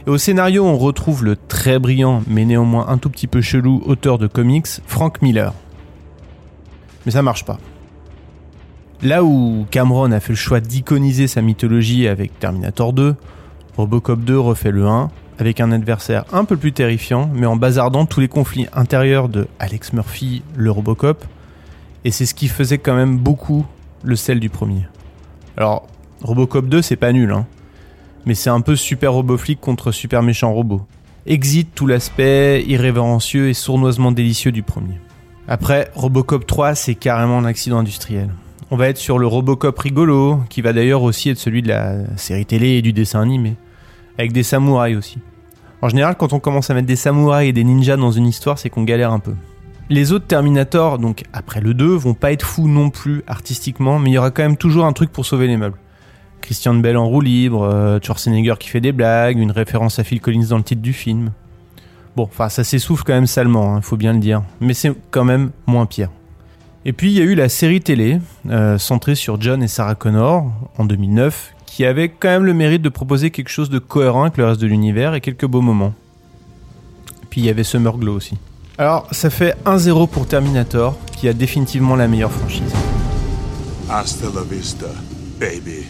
Et 0.07 0.09
au 0.09 0.17
scénario, 0.17 0.65
on 0.65 0.77
retrouve 0.77 1.23
le 1.23 1.35
très 1.35 1.79
brillant, 1.79 2.23
mais 2.27 2.45
néanmoins 2.45 2.87
un 2.87 2.97
tout 2.97 3.09
petit 3.09 3.27
peu 3.27 3.41
chelou 3.41 3.81
auteur 3.85 4.17
de 4.17 4.27
comics, 4.27 4.67
Frank 4.87 5.21
Miller. 5.21 5.53
Mais 7.05 7.11
ça 7.11 7.21
marche 7.21 7.45
pas. 7.45 7.59
Là 9.01 9.23
où 9.23 9.65
Cameron 9.71 10.11
a 10.11 10.19
fait 10.19 10.33
le 10.33 10.37
choix 10.37 10.59
d'iconiser 10.59 11.27
sa 11.27 11.41
mythologie 11.41 12.07
avec 12.07 12.39
Terminator 12.39 12.93
2, 12.93 13.15
Robocop 13.77 14.21
2 14.21 14.39
refait 14.39 14.71
le 14.71 14.87
1 14.87 15.09
avec 15.39 15.59
un 15.59 15.71
adversaire 15.71 16.25
un 16.31 16.45
peu 16.45 16.57
plus 16.57 16.71
terrifiant, 16.71 17.29
mais 17.33 17.45
en 17.45 17.55
bazardant 17.55 18.05
tous 18.05 18.19
les 18.19 18.27
conflits 18.27 18.67
intérieurs 18.73 19.29
de 19.29 19.47
Alex 19.59 19.93
Murphy, 19.93 20.43
le 20.55 20.71
Robocop, 20.71 21.25
et 22.03 22.11
c'est 22.11 22.25
ce 22.25 22.33
qui 22.33 22.47
faisait 22.47 22.77
quand 22.77 22.95
même 22.95 23.17
beaucoup 23.17 23.65
le 24.03 24.15
sel 24.15 24.39
du 24.39 24.49
premier. 24.49 24.87
Alors, 25.57 25.87
Robocop 26.21 26.67
2, 26.67 26.81
c'est 26.81 26.95
pas 26.95 27.11
nul, 27.11 27.31
hein. 27.31 27.45
Mais 28.25 28.33
c'est 28.33 28.49
un 28.49 28.61
peu 28.61 28.75
super 28.75 29.13
roboflic 29.13 29.59
contre 29.59 29.91
super 29.91 30.23
méchant 30.23 30.51
robot. 30.51 30.81
Exit 31.27 31.69
tout 31.75 31.87
l'aspect 31.87 32.63
irrévérencieux 32.63 33.49
et 33.49 33.53
sournoisement 33.53 34.11
délicieux 34.11 34.51
du 34.51 34.63
premier. 34.63 34.99
Après, 35.47 35.91
Robocop 35.95 36.45
3, 36.47 36.75
c'est 36.75 36.95
carrément 36.95 37.37
un 37.37 37.45
accident 37.45 37.77
industriel. 37.77 38.29
On 38.71 38.77
va 38.77 38.89
être 38.89 38.97
sur 38.97 39.19
le 39.19 39.27
Robocop 39.27 39.77
rigolo, 39.77 40.39
qui 40.49 40.61
va 40.61 40.73
d'ailleurs 40.73 41.03
aussi 41.03 41.29
être 41.29 41.37
celui 41.37 41.61
de 41.61 41.67
la 41.67 42.17
série 42.17 42.47
télé 42.47 42.69
et 42.69 42.81
du 42.81 42.93
dessin 42.93 43.21
animé. 43.21 43.55
Avec 44.17 44.31
des 44.31 44.43
samouraïs 44.43 44.97
aussi. 44.97 45.19
En 45.81 45.89
général, 45.89 46.15
quand 46.15 46.33
on 46.33 46.39
commence 46.39 46.69
à 46.69 46.73
mettre 46.73 46.87
des 46.87 46.95
samouraïs 46.95 47.49
et 47.49 47.53
des 47.53 47.63
ninjas 47.63 47.97
dans 47.97 48.11
une 48.11 48.27
histoire, 48.27 48.57
c'est 48.57 48.69
qu'on 48.69 48.83
galère 48.83 49.11
un 49.11 49.19
peu. 49.19 49.33
Les 49.89 50.11
autres 50.11 50.25
Terminator, 50.25 50.97
donc 50.97 51.23
après 51.31 51.61
le 51.61 51.75
2, 51.75 51.85
vont 51.85 52.15
pas 52.15 52.31
être 52.31 52.45
fous 52.45 52.67
non 52.67 52.89
plus 52.89 53.23
artistiquement, 53.27 53.99
mais 53.99 54.09
il 54.09 54.13
y 54.13 54.17
aura 54.17 54.31
quand 54.31 54.41
même 54.41 54.57
toujours 54.57 54.85
un 54.85 54.93
truc 54.93 55.11
pour 55.11 55.25
sauver 55.25 55.45
les 55.47 55.57
meubles. 55.57 55.77
Christian 56.41 56.75
Bell 56.75 56.97
en 56.97 57.05
roue 57.05 57.21
libre, 57.21 57.63
euh, 57.63 57.99
Schwarzenegger 58.01 58.55
qui 58.59 58.69
fait 58.69 58.81
des 58.81 58.91
blagues, 58.91 59.37
une 59.37 59.51
référence 59.51 59.99
à 59.99 60.03
Phil 60.03 60.21
Collins 60.21 60.45
dans 60.49 60.57
le 60.57 60.63
titre 60.63 60.81
du 60.81 60.93
film. 60.93 61.31
Bon, 62.15 62.23
enfin 62.23 62.49
ça 62.49 62.63
s'essouffle 62.63 63.03
quand 63.03 63.13
même 63.13 63.27
salement, 63.27 63.75
il 63.75 63.77
hein, 63.77 63.81
faut 63.81 63.97
bien 63.97 64.13
le 64.13 64.19
dire, 64.19 64.43
mais 64.61 64.73
c'est 64.73 64.93
quand 65.11 65.25
même 65.25 65.51
moins 65.67 65.85
pire. 65.85 66.09
Et 66.85 66.93
puis 66.93 67.11
il 67.11 67.17
y 67.17 67.21
a 67.21 67.23
eu 67.23 67.35
la 67.35 67.49
série 67.49 67.81
télé, 67.81 68.19
euh, 68.49 68.77
centrée 68.77 69.15
sur 69.15 69.41
John 69.41 69.61
et 69.61 69.67
Sarah 69.67 69.95
Connor, 69.95 70.51
en 70.77 70.85
2009, 70.85 71.54
qui 71.75 71.83
avait 71.83 72.07
quand 72.07 72.29
même 72.29 72.45
le 72.45 72.53
mérite 72.53 72.81
de 72.81 72.87
proposer 72.87 73.31
quelque 73.31 73.49
chose 73.49 73.69
de 73.69 73.79
cohérent 73.79 74.21
avec 74.21 74.37
le 74.37 74.45
reste 74.45 74.61
de 74.61 74.65
l'univers 74.65 75.13
et 75.13 75.19
quelques 75.19 75.45
beaux 75.45 75.59
moments. 75.59 75.93
Puis 77.29 77.41
il 77.41 77.47
y 77.47 77.49
avait 77.49 77.65
Summer 77.65 77.97
Glow 77.97 78.15
aussi. 78.15 78.37
Alors, 78.77 79.09
ça 79.11 79.29
fait 79.29 79.57
1-0 79.65 80.07
pour 80.07 80.25
Terminator, 80.25 80.97
qui 81.17 81.27
a 81.27 81.33
définitivement 81.33 81.97
la 81.97 82.07
meilleure 82.07 82.31
franchise. 82.31 82.73
Hasta 83.89 84.27
la 84.33 84.43
vista, 84.43 84.85
baby. 85.37 85.83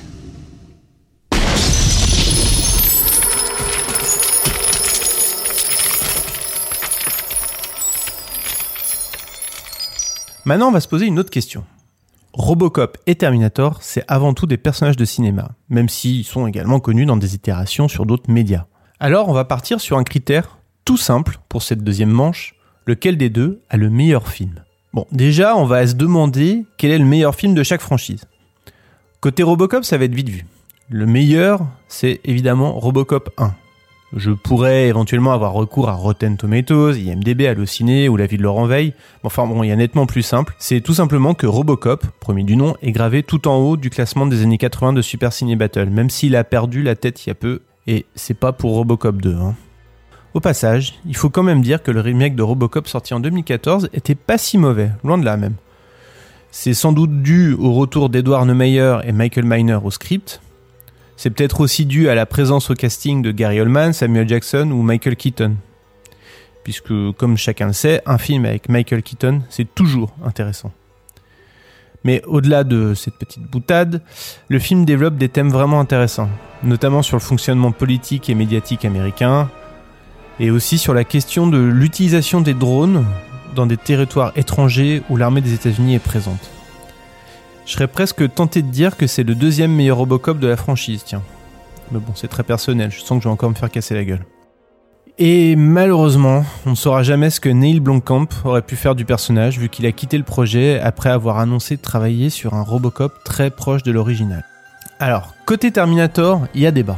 Maintenant, 10.46 10.70
on 10.70 10.72
va 10.72 10.80
se 10.80 10.88
poser 10.88 11.06
une 11.06 11.20
autre 11.20 11.30
question. 11.30 11.64
Robocop 12.38 12.98
et 13.08 13.16
Terminator, 13.16 13.78
c'est 13.80 14.04
avant 14.10 14.34
tout 14.34 14.46
des 14.46 14.58
personnages 14.58 14.98
de 14.98 15.06
cinéma, 15.06 15.52
même 15.70 15.88
s'ils 15.88 16.26
sont 16.26 16.48
également 16.48 16.82
connus 16.82 17.06
dans 17.06 17.16
des 17.16 17.34
itérations 17.34 17.88
sur 17.88 18.06
d'autres 18.06 18.30
médias. 18.30 18.66
Alors, 19.00 19.30
on 19.30 19.34
va 19.34 19.46
partir 19.46 19.80
sur 19.80 19.98
un 19.98 20.04
critère 20.04 20.58
tout 20.84 20.98
simple 20.98 21.40
pour 21.48 21.64
cette 21.64 21.82
deuxième 21.82 22.10
manche, 22.10 22.56
lequel 22.86 23.16
des 23.16 23.30
deux 23.30 23.62
a 23.70 23.78
le 23.78 23.90
meilleur 23.90 24.28
film? 24.28 24.66
Bon, 24.92 25.08
déjà, 25.14 25.56
on 25.56 25.64
va 25.64 25.88
se 25.88 25.94
demander 25.94 26.66
quel 26.78 26.92
est 26.92 27.00
le 27.00 27.06
meilleur 27.06 27.36
film 27.36 27.54
de 27.54 27.64
chaque 27.64 27.80
franchise. 27.80 28.26
Côté 29.22 29.42
Robocop, 29.42 29.86
ça 29.86 29.98
va 29.98 30.04
être 30.04 30.14
vite 30.14 30.30
vu. 30.30 30.46
Le 30.90 31.06
meilleur, 31.06 31.66
c'est 31.88 32.20
évidemment 32.26 32.74
Robocop 32.74 33.30
1. 33.38 33.54
Je 34.14 34.32
pourrais 34.32 34.88
éventuellement 34.88 35.34
avoir 35.34 35.54
recours 35.54 35.90
à 35.90 35.94
Rotten 35.94 36.38
Tomatoes, 36.38 36.96
IMDB, 36.96 37.48
Allociné 37.48 38.08
ou 38.08 38.18
La 38.18 38.28
vie 38.28 38.38
de 38.38 38.44
Laurent 38.44 38.66
Veil. 38.66 38.94
Enfin 39.24 39.48
bon, 39.48 39.64
il 39.64 39.68
y 39.68 39.72
a 39.72 39.76
nettement 39.76 40.06
plus 40.06 40.22
simple. 40.22 40.56
C'est 40.60 40.82
tout 40.82 40.94
simplement 40.94 41.34
que 41.34 41.48
Robocop, 41.48 42.06
premier 42.20 42.44
du 42.44 42.56
nom, 42.56 42.76
est 42.82 42.92
gravé 42.92 43.24
tout 43.24 43.48
en 43.48 43.58
haut 43.58 43.78
du 43.78 43.90
classement 43.90 44.26
des 44.26 44.44
années 44.44 44.58
80 44.58 44.94
de 44.94 45.02
Super 45.02 45.34
Ciné 45.34 45.56
Battle, 45.56 45.90
même 45.90 46.10
s'il 46.10 46.36
a 46.36 46.44
perdu 46.44 46.84
la 46.84 46.96
tête 46.96 47.26
il 47.26 47.30
y 47.30 47.32
a 47.32 47.36
peu. 47.36 47.62
Et 47.88 48.06
c'est 48.16 48.36
pas 48.36 48.54
pour 48.54 48.76
Robocop 48.76 49.22
2. 49.22 49.36
Hein. 49.36 49.56
Au 50.34 50.40
passage, 50.40 50.96
il 51.06 51.16
faut 51.16 51.30
quand 51.30 51.44
même 51.44 51.62
dire 51.62 51.82
que 51.82 51.92
le 51.92 52.02
remake 52.02 52.36
de 52.36 52.44
Robocop 52.44 52.88
sorti 52.88 53.14
en 53.14 53.20
2014 53.20 53.90
était 53.94 54.16
pas 54.16 54.38
si 54.38 54.58
mauvais, 54.58 54.92
loin 55.04 55.18
de 55.18 55.26
là 55.26 55.38
même. 55.38 55.56
C'est 56.52 56.74
sans 56.74 56.94
doute 56.94 57.22
dû 57.22 57.54
au 57.54 57.74
retour 57.74 58.10
d'Edward 58.10 58.48
Neumeyer 58.48 59.00
et 59.04 59.12
Michael 59.12 59.46
Miner 59.46 59.80
au 59.84 59.92
script. 59.92 60.42
C'est 61.18 61.30
peut-être 61.30 61.62
aussi 61.62 61.86
dû 61.86 62.10
à 62.10 62.16
la 62.16 62.26
présence 62.26 62.70
au 62.70 62.74
casting 62.74 63.22
de 63.22 63.32
Gary 63.32 63.62
Oldman, 63.62 63.94
Samuel 63.94 64.28
Jackson 64.28 64.70
ou 64.72 64.82
Michael 64.82 65.16
Keaton. 65.16 65.56
Puisque, 66.64 66.94
comme 67.18 67.38
chacun 67.38 67.68
le 67.68 67.74
sait, 67.74 68.02
un 68.06 68.18
film 68.18 68.46
avec 68.46 68.70
Michael 68.70 69.04
Keaton, 69.04 69.42
c'est 69.50 69.74
toujours 69.76 70.16
intéressant. 70.26 70.72
Mais 72.04 72.22
au-delà 72.26 72.64
de 72.64 72.94
cette 72.94 73.16
petite 73.16 73.44
boutade, 73.44 74.02
le 74.50 74.60
film 74.60 74.86
développe 74.86 75.16
des 75.16 75.30
thèmes 75.30 75.50
vraiment 75.50 75.80
intéressants, 75.80 76.30
notamment 76.64 77.02
sur 77.02 77.16
le 77.18 77.22
fonctionnement 77.22 77.72
politique 77.72 78.30
et 78.30 78.36
médiatique 78.36 78.86
américain, 78.86 79.50
et 80.40 80.52
aussi 80.52 80.78
sur 80.78 80.94
la 80.94 81.04
question 81.04 81.48
de 81.48 81.58
l'utilisation 81.58 82.42
des 82.42 82.54
drones 82.54 83.06
dans 83.56 83.66
des 83.66 83.78
territoires 83.78 84.34
étrangers 84.36 85.02
où 85.10 85.18
l'armée 85.18 85.42
des 85.42 85.54
États-Unis 85.54 85.96
est 85.96 86.00
présente. 86.00 86.55
Je 87.66 87.72
serais 87.72 87.88
presque 87.88 88.32
tenté 88.34 88.62
de 88.62 88.70
dire 88.70 88.96
que 88.96 89.08
c'est 89.08 89.24
le 89.24 89.34
deuxième 89.34 89.72
meilleur 89.72 89.98
Robocop 89.98 90.38
de 90.40 90.48
la 90.48 90.56
franchise, 90.56 91.04
tiens. 91.04 91.24
Mais 91.92 92.00
bon, 92.00 92.14
c'est 92.16 92.28
très 92.28 92.44
personnel, 92.44 92.92
je 92.92 93.02
sens 93.02 93.18
que 93.18 93.24
je 93.24 93.28
vais 93.28 93.34
encore 93.34 93.50
me 93.50 93.56
faire 93.56 93.72
casser 93.72 93.96
la 93.96 94.04
gueule. 94.04 94.26
Et 95.18 95.56
malheureusement, 95.56 96.44
on 96.66 96.72
ne 96.72 96.76
saura 96.76 97.02
jamais 97.02 97.30
ce 97.30 97.40
que 97.40 97.50
Neil 97.50 97.80
Blomkamp 97.80 98.28
aurait 98.44 98.62
pu 98.62 98.76
faire 98.76 98.96
du 98.96 99.06
personnage 99.06 99.58
vu 99.58 99.70
qu'il 99.70 99.86
a 99.86 99.92
quitté 99.92 100.18
le 100.18 100.24
projet 100.24 100.80
après 100.80 101.10
avoir 101.10 101.40
annoncé 101.40 101.78
travailler 101.78 102.30
sur 102.30 102.54
un 102.54 102.62
Robocop 102.62 103.24
très 103.24 103.50
proche 103.50 103.82
de 103.82 103.92
l'original. 103.92 104.44
Alors, 105.00 105.34
côté 105.46 105.72
Terminator, 105.72 106.46
il 106.54 106.62
y 106.62 106.68
a 106.68 106.72
débat. 106.72 106.98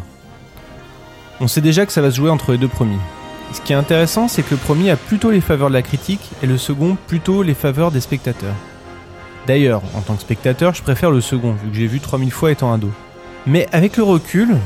On 1.40 1.48
sait 1.48 1.62
déjà 1.62 1.86
que 1.86 1.94
ça 1.94 2.02
va 2.02 2.12
se 2.12 2.16
jouer 2.18 2.32
entre 2.32 2.52
les 2.52 2.58
deux 2.58 2.68
premiers. 2.68 3.00
Ce 3.54 3.62
qui 3.62 3.72
est 3.72 3.76
intéressant, 3.76 4.28
c'est 4.28 4.44
que 4.44 4.52
le 4.52 4.58
premier 4.58 4.90
a 4.90 4.98
plutôt 4.98 5.32
les 5.32 5.42
faveurs 5.42 5.70
de 5.70 5.74
la 5.74 5.82
critique 5.82 6.32
et 6.44 6.48
le 6.48 6.58
second 6.58 6.98
plutôt 7.08 7.44
les 7.44 7.54
faveurs 7.54 7.92
des 7.92 8.02
spectateurs. 8.02 8.56
D'ailleurs, 9.48 9.82
en 9.96 10.02
tant 10.02 10.16
que 10.16 10.22
spectateur, 10.22 10.74
je 10.74 10.84
préfère 10.84 11.10
le 11.10 11.22
second, 11.22 11.54
vu 11.54 11.70
que 11.70 11.76
j'ai 11.78 11.88
vu 11.88 12.02
3000 12.02 12.32
fois 12.32 12.52
étant 12.52 12.74
ado. 12.74 12.92
Mais 13.46 13.66
avec 13.72 13.96
le 13.96 14.04
recul, 14.04 14.58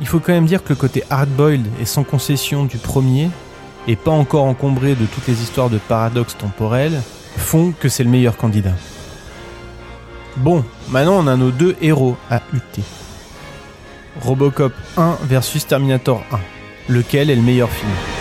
il 0.00 0.06
faut 0.06 0.20
quand 0.20 0.34
même 0.34 0.44
dire 0.44 0.62
que 0.62 0.68
le 0.68 0.74
côté 0.74 1.02
hard-boiled 1.08 1.66
et 1.80 1.86
sans 1.86 2.04
concession 2.04 2.66
du 2.66 2.76
premier, 2.76 3.30
et 3.86 3.96
pas 3.96 4.10
encore 4.10 4.44
encombré 4.44 4.94
de 4.94 5.06
toutes 5.06 5.26
les 5.26 5.42
histoires 5.42 5.70
de 5.70 5.78
paradoxes 5.78 6.36
temporels, 6.36 7.00
font 7.38 7.72
que 7.72 7.88
c'est 7.88 8.04
le 8.04 8.10
meilleur 8.10 8.36
candidat. 8.36 8.74
Bon, 10.36 10.62
maintenant 10.90 11.24
on 11.24 11.26
a 11.26 11.36
nos 11.36 11.50
deux 11.50 11.74
héros 11.80 12.18
à 12.30 12.42
UT. 12.52 12.82
Robocop 14.20 14.74
1 14.98 15.16
versus 15.22 15.66
Terminator 15.66 16.22
1. 16.30 16.92
Lequel 16.92 17.30
est 17.30 17.36
le 17.36 17.42
meilleur 17.42 17.70
film? 17.70 18.17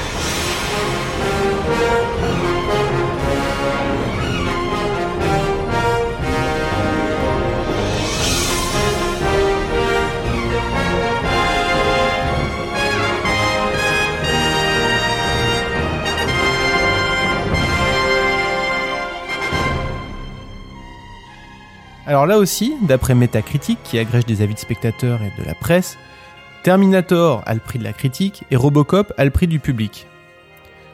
Alors 22.08 22.26
là 22.26 22.38
aussi, 22.38 22.74
d'après 22.84 23.16
Metacritic, 23.16 23.80
qui 23.84 24.00
agrège 24.00 24.26
des 24.26 24.42
avis 24.42 24.54
de 24.54 24.60
spectateurs 24.60 25.20
et 25.22 25.42
de 25.42 25.46
la 25.46 25.54
presse, 25.54 25.98
Terminator 26.64 27.44
a 27.46 27.54
le 27.54 27.60
prix 27.60 27.80
de 27.80 27.84
la 27.84 27.92
critique 27.92 28.46
et 28.50 28.56
Robocop 28.56 29.12
a 29.18 29.26
le 29.26 29.30
prix 29.30 29.46
du 29.46 29.60
public. 29.60 30.08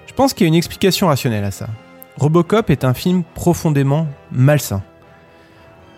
Je 0.08 0.14
pense 0.14 0.34
qu'il 0.34 0.46
y 0.46 0.48
a 0.48 0.50
une 0.50 0.56
explication 0.56 1.08
rationnelle 1.08 1.44
à 1.44 1.52
ça. 1.52 1.70
Robocop 2.18 2.72
est 2.72 2.84
un 2.84 2.96
film 2.96 3.24
profondément 3.36 4.08
malsain. 4.32 4.82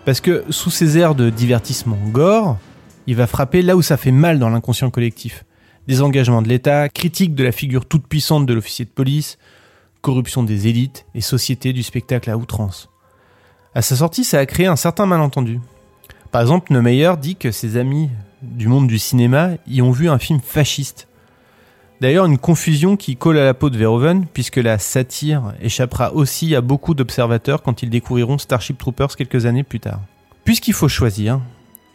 Parce 0.04 0.20
que 0.20 0.44
sous 0.50 0.70
ses 0.70 0.98
airs 0.98 1.14
de 1.14 1.30
divertissement 1.30 1.98
gore, 2.12 2.58
il 3.06 3.16
va 3.16 3.26
frapper 3.26 3.62
là 3.62 3.74
où 3.74 3.80
ça 3.80 3.96
fait 3.96 4.12
mal 4.12 4.38
dans 4.38 4.50
l'inconscient 4.50 4.90
collectif. 4.90 5.46
Désengagement 5.88 6.42
de 6.42 6.48
l'État, 6.48 6.90
critique 6.90 7.34
de 7.34 7.42
la 7.42 7.52
figure 7.52 7.86
toute 7.86 8.06
puissante 8.06 8.44
de 8.44 8.52
l'officier 8.52 8.84
de 8.84 8.90
police, 8.90 9.38
corruption 10.02 10.42
des 10.42 10.68
élites 10.68 11.06
et 11.14 11.22
société 11.22 11.72
du 11.72 11.82
spectacle 11.82 12.28
à 12.28 12.36
outrance. 12.36 12.90
À 13.76 13.82
sa 13.82 13.94
sortie, 13.94 14.24
ça 14.24 14.38
a 14.38 14.46
créé 14.46 14.64
un 14.64 14.74
certain 14.74 15.04
malentendu. 15.04 15.60
Par 16.32 16.40
exemple, 16.40 16.72
Neumeyer 16.72 17.12
dit 17.20 17.36
que 17.36 17.50
ses 17.50 17.76
amis 17.76 18.08
du 18.40 18.68
monde 18.68 18.86
du 18.86 18.98
cinéma 18.98 19.50
y 19.66 19.82
ont 19.82 19.90
vu 19.90 20.08
un 20.08 20.18
film 20.18 20.40
fasciste. 20.42 21.08
D'ailleurs, 22.00 22.24
une 22.24 22.38
confusion 22.38 22.96
qui 22.96 23.16
colle 23.16 23.36
à 23.36 23.44
la 23.44 23.52
peau 23.52 23.68
de 23.68 23.76
Verhoeven, 23.76 24.24
puisque 24.32 24.56
la 24.56 24.78
satire 24.78 25.52
échappera 25.60 26.14
aussi 26.14 26.54
à 26.54 26.62
beaucoup 26.62 26.94
d'observateurs 26.94 27.62
quand 27.62 27.82
ils 27.82 27.90
découvriront 27.90 28.38
Starship 28.38 28.78
Troopers 28.78 29.14
quelques 29.14 29.44
années 29.44 29.62
plus 29.62 29.80
tard. 29.80 30.00
Puisqu'il 30.46 30.72
faut 30.72 30.88
choisir, 30.88 31.42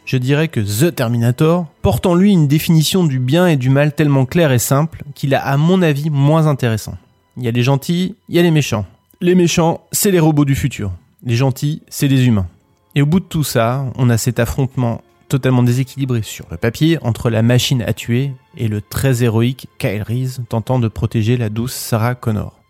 je 0.04 0.18
dirais 0.18 0.46
que 0.46 0.60
The 0.60 0.94
Terminator 0.94 1.66
porte 1.82 2.06
en 2.06 2.14
lui 2.14 2.30
une 2.30 2.46
définition 2.46 3.02
du 3.02 3.18
bien 3.18 3.48
et 3.48 3.56
du 3.56 3.70
mal 3.70 3.92
tellement 3.92 4.24
claire 4.24 4.52
et 4.52 4.60
simple 4.60 5.02
qu'il 5.16 5.34
a 5.34 5.44
à 5.44 5.56
mon 5.56 5.82
avis 5.82 6.10
moins 6.10 6.46
intéressant. 6.46 6.96
Il 7.36 7.42
y 7.42 7.48
a 7.48 7.50
les 7.50 7.64
gentils, 7.64 8.14
il 8.28 8.36
y 8.36 8.38
a 8.38 8.42
les 8.42 8.52
méchants. 8.52 8.86
Les 9.20 9.34
méchants, 9.34 9.80
c'est 9.90 10.12
les 10.12 10.20
robots 10.20 10.44
du 10.44 10.54
futur. 10.54 10.92
Les 11.24 11.36
gentils, 11.36 11.82
c'est 11.88 12.08
les 12.08 12.26
humains. 12.26 12.48
Et 12.94 13.02
au 13.02 13.06
bout 13.06 13.20
de 13.20 13.24
tout 13.24 13.44
ça, 13.44 13.86
on 13.96 14.10
a 14.10 14.18
cet 14.18 14.40
affrontement 14.40 15.02
totalement 15.28 15.62
déséquilibré 15.62 16.22
sur 16.22 16.46
le 16.50 16.56
papier 16.56 16.98
entre 17.02 17.30
la 17.30 17.42
machine 17.42 17.80
à 17.82 17.92
tuer 17.92 18.32
et 18.56 18.66
le 18.66 18.80
très 18.80 19.22
héroïque 19.22 19.68
Kyle 19.78 20.02
Reese 20.02 20.40
tentant 20.48 20.78
de 20.78 20.88
protéger 20.88 21.36
la 21.36 21.48
douce 21.48 21.72
Sarah 21.72 22.14
Connor. 22.14 22.60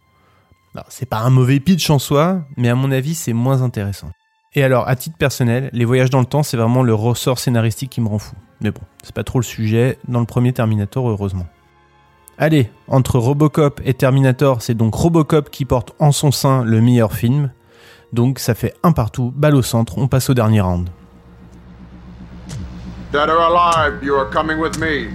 C'est 0.88 1.08
pas 1.08 1.20
un 1.20 1.30
mauvais 1.30 1.60
pitch 1.60 1.88
en 1.90 1.98
soi, 1.98 2.42
mais 2.56 2.68
à 2.68 2.74
mon 2.74 2.92
avis, 2.92 3.14
c'est 3.14 3.32
moins 3.32 3.62
intéressant. 3.62 4.10
Et 4.54 4.62
alors, 4.62 4.86
à 4.86 4.96
titre 4.96 5.16
personnel, 5.16 5.70
les 5.72 5.86
voyages 5.86 6.10
dans 6.10 6.20
le 6.20 6.26
temps, 6.26 6.42
c'est 6.42 6.58
vraiment 6.58 6.82
le 6.82 6.94
ressort 6.94 7.38
scénaristique 7.38 7.90
qui 7.90 8.00
me 8.02 8.08
rend 8.08 8.18
fou. 8.18 8.36
Mais 8.60 8.70
bon, 8.70 8.82
c'est 9.02 9.14
pas 9.14 9.24
trop 9.24 9.38
le 9.38 9.44
sujet 9.44 9.98
dans 10.08 10.20
le 10.20 10.26
premier 10.26 10.52
Terminator, 10.52 11.08
heureusement. 11.08 11.46
Allez, 12.38 12.70
entre 12.86 13.18
Robocop 13.18 13.80
et 13.84 13.94
Terminator, 13.94 14.62
c'est 14.62 14.74
donc 14.74 14.94
Robocop 14.94 15.50
qui 15.50 15.64
porte 15.64 15.94
en 15.98 16.12
son 16.12 16.30
sein 16.30 16.64
le 16.64 16.80
meilleur 16.80 17.14
film, 17.14 17.50
donc 18.12 18.38
ça 18.38 18.54
fait 18.54 18.74
un 18.82 18.92
partout, 18.92 19.32
balle 19.34 19.54
au 19.54 19.62
centre, 19.62 19.98
on 19.98 20.08
passe 20.08 20.28
au 20.30 20.34
dernier 20.34 20.60
round. 20.60 20.90
Dead 23.12 23.28
or 23.28 23.40
alive, 23.40 24.02
you 24.02 24.14
are 24.14 24.30
coming 24.30 24.58
with 24.58 24.78
me. 24.78 25.10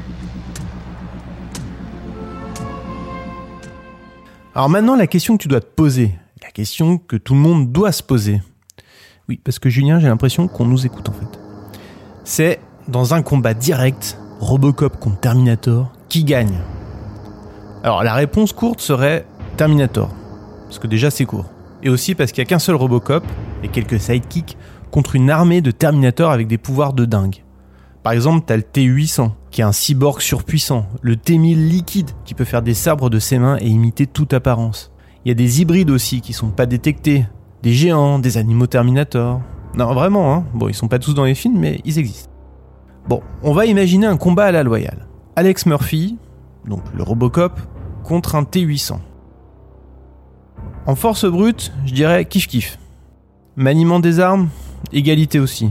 Alors 4.54 4.70
maintenant, 4.70 4.96
la 4.96 5.08
question 5.08 5.38
que 5.38 5.44
tu 5.44 5.48
dois 5.48 5.62
te 5.62 5.66
poser, 5.66 6.16
la 6.42 6.50
question 6.50 6.98
que 6.98 7.16
tout 7.16 7.34
le 7.34 7.40
monde 7.40 7.72
doit 7.72 7.92
se 7.92 8.02
poser. 8.02 8.42
Oui, 9.30 9.40
parce 9.44 9.60
que 9.60 9.70
Julien, 9.70 10.00
j'ai 10.00 10.08
l'impression 10.08 10.48
qu'on 10.48 10.66
nous 10.66 10.86
écoute 10.86 11.10
en 11.10 11.14
fait. 11.14 11.40
C'est 12.24 12.60
dans 12.88 13.14
un 13.14 13.22
combat 13.22 13.54
direct, 13.54 14.18
Robocop 14.40 15.00
contre 15.00 15.20
Terminator, 15.20 15.92
qui 16.10 16.24
gagne? 16.24 16.60
Alors 17.84 18.04
la 18.04 18.14
réponse 18.14 18.54
courte 18.54 18.82
serait 18.82 19.26
Terminator. 19.58 20.10
Parce 20.66 20.80
que 20.80 20.88
déjà 20.88 21.12
c'est 21.12 21.26
court 21.26 21.46
et 21.84 21.90
aussi 21.90 22.16
parce 22.16 22.32
qu'il 22.32 22.42
n'y 22.42 22.48
a 22.48 22.50
qu'un 22.50 22.60
seul 22.60 22.76
Robocop 22.76 23.24
et 23.64 23.68
quelques 23.68 24.00
sidekicks 24.00 24.58
contre 24.92 25.16
une 25.16 25.30
armée 25.30 25.62
de 25.62 25.72
Terminators 25.72 26.32
avec 26.32 26.48
des 26.48 26.58
pouvoirs 26.58 26.94
de 26.94 27.06
dingue. 27.06 27.44
Par 28.04 28.14
exemple, 28.14 28.46
t'as 28.48 28.56
le 28.56 28.64
T-800, 28.64 29.32
qui 29.52 29.62
est 29.62 29.66
un 29.66 29.72
cyborg 29.72 30.22
surpuissant, 30.22 30.86
le 31.02 31.18
T-1000 31.18 31.68
liquide, 31.68 32.12
qui 32.24 32.34
peut 32.34 32.46
faire 32.46 32.62
des 32.62 32.74
sabres 32.74 33.10
de 33.10 33.20
ses 33.20 33.38
mains 33.38 33.58
et 33.60 33.68
imiter 33.68 34.08
toute 34.08 34.34
apparence. 34.34 34.92
Il 35.26 35.28
y 35.30 35.32
a 35.32 35.36
des 35.36 35.62
hybrides 35.62 35.90
aussi 35.90 36.22
qui 36.22 36.32
sont 36.32 36.52
pas 36.52 36.66
détectés, 36.66 37.26
des 37.64 37.74
géants, 37.74 38.20
des 38.20 38.38
animaux 38.38 38.68
Terminator. 38.68 39.42
Non, 39.76 39.94
vraiment, 39.94 40.34
hein. 40.34 40.46
Bon, 40.54 40.70
ils 40.70 40.74
sont 40.74 40.88
pas 40.88 41.00
tous 41.00 41.14
dans 41.14 41.26
les 41.26 41.36
films, 41.36 41.60
mais 41.60 41.82
ils 41.84 42.00
existent. 42.00 42.32
Bon, 43.10 43.22
on 43.44 43.52
va 43.52 43.66
imaginer 43.66 44.08
un 44.08 44.18
combat 44.18 44.46
à 44.46 44.52
la 44.52 44.64
loyale. 44.64 45.08
Alex 45.36 45.66
Murphy, 45.66 46.18
donc 46.66 46.82
le 46.96 47.04
Robocop, 47.04 47.60
contre 48.04 48.36
un 48.36 48.44
T-800. 48.44 49.00
En 50.88 50.96
force 50.96 51.26
brute, 51.26 51.74
je 51.86 51.94
dirais 51.94 52.24
kiff 52.24 52.48
kiff. 52.48 52.80
Maniement 53.58 54.00
des 54.00 54.22
armes, 54.22 54.48
égalité 54.94 55.38
aussi. 55.38 55.70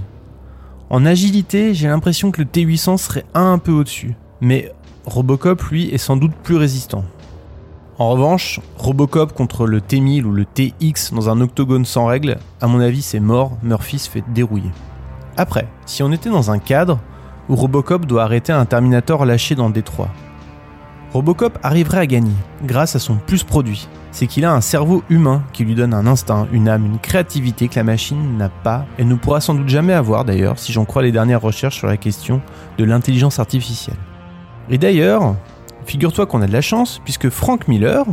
En 0.90 1.06
agilité, 1.06 1.72
j'ai 1.72 1.88
l'impression 1.88 2.30
que 2.30 2.42
le 2.42 2.46
T800 2.46 2.98
serait 2.98 3.24
un 3.32 3.56
peu 3.56 3.72
au-dessus. 3.72 4.14
Mais 4.42 4.70
Robocop, 5.06 5.62
lui, 5.70 5.88
est 5.88 5.96
sans 5.96 6.18
doute 6.18 6.34
plus 6.42 6.56
résistant. 6.56 7.02
En 7.98 8.10
revanche, 8.10 8.60
Robocop 8.76 9.32
contre 9.32 9.66
le 9.66 9.80
T1000 9.80 10.24
ou 10.24 10.32
le 10.32 10.44
TX 10.44 11.14
dans 11.14 11.30
un 11.30 11.40
octogone 11.40 11.86
sans 11.86 12.04
règles, 12.04 12.36
à 12.60 12.66
mon 12.66 12.80
avis 12.80 13.00
c'est 13.00 13.18
mort, 13.18 13.56
Murphy 13.62 13.98
se 13.98 14.10
fait 14.10 14.24
dérouiller. 14.34 14.70
Après, 15.38 15.66
si 15.86 16.02
on 16.02 16.12
était 16.12 16.28
dans 16.28 16.50
un 16.50 16.58
cadre 16.58 17.00
où 17.48 17.56
Robocop 17.56 18.04
doit 18.04 18.24
arrêter 18.24 18.52
un 18.52 18.66
Terminator 18.66 19.24
lâché 19.24 19.54
dans 19.54 19.70
Détroit, 19.70 20.10
Robocop 21.14 21.58
arriverait 21.62 22.00
à 22.00 22.06
gagner 22.06 22.34
grâce 22.66 22.96
à 22.96 22.98
son 22.98 23.16
plus 23.16 23.44
produit, 23.44 23.88
c'est 24.16 24.26
qu'il 24.26 24.46
a 24.46 24.54
un 24.54 24.62
cerveau 24.62 25.02
humain 25.10 25.42
qui 25.52 25.62
lui 25.62 25.74
donne 25.74 25.92
un 25.92 26.06
instinct, 26.06 26.48
une 26.50 26.70
âme, 26.70 26.86
une 26.86 26.98
créativité 26.98 27.68
que 27.68 27.74
la 27.74 27.84
machine 27.84 28.38
n'a 28.38 28.48
pas 28.48 28.86
et 28.96 29.04
ne 29.04 29.14
pourra 29.14 29.42
sans 29.42 29.52
doute 29.52 29.68
jamais 29.68 29.92
avoir 29.92 30.24
d'ailleurs 30.24 30.58
si 30.58 30.72
j'en 30.72 30.86
crois 30.86 31.02
les 31.02 31.12
dernières 31.12 31.42
recherches 31.42 31.76
sur 31.76 31.86
la 31.86 31.98
question 31.98 32.40
de 32.78 32.84
l'intelligence 32.84 33.38
artificielle. 33.38 33.98
Et 34.70 34.78
d'ailleurs, 34.78 35.36
figure-toi 35.84 36.24
qu'on 36.24 36.40
a 36.40 36.46
de 36.46 36.52
la 36.54 36.62
chance 36.62 36.98
puisque 37.04 37.28
Frank 37.28 37.68
Miller 37.68 38.06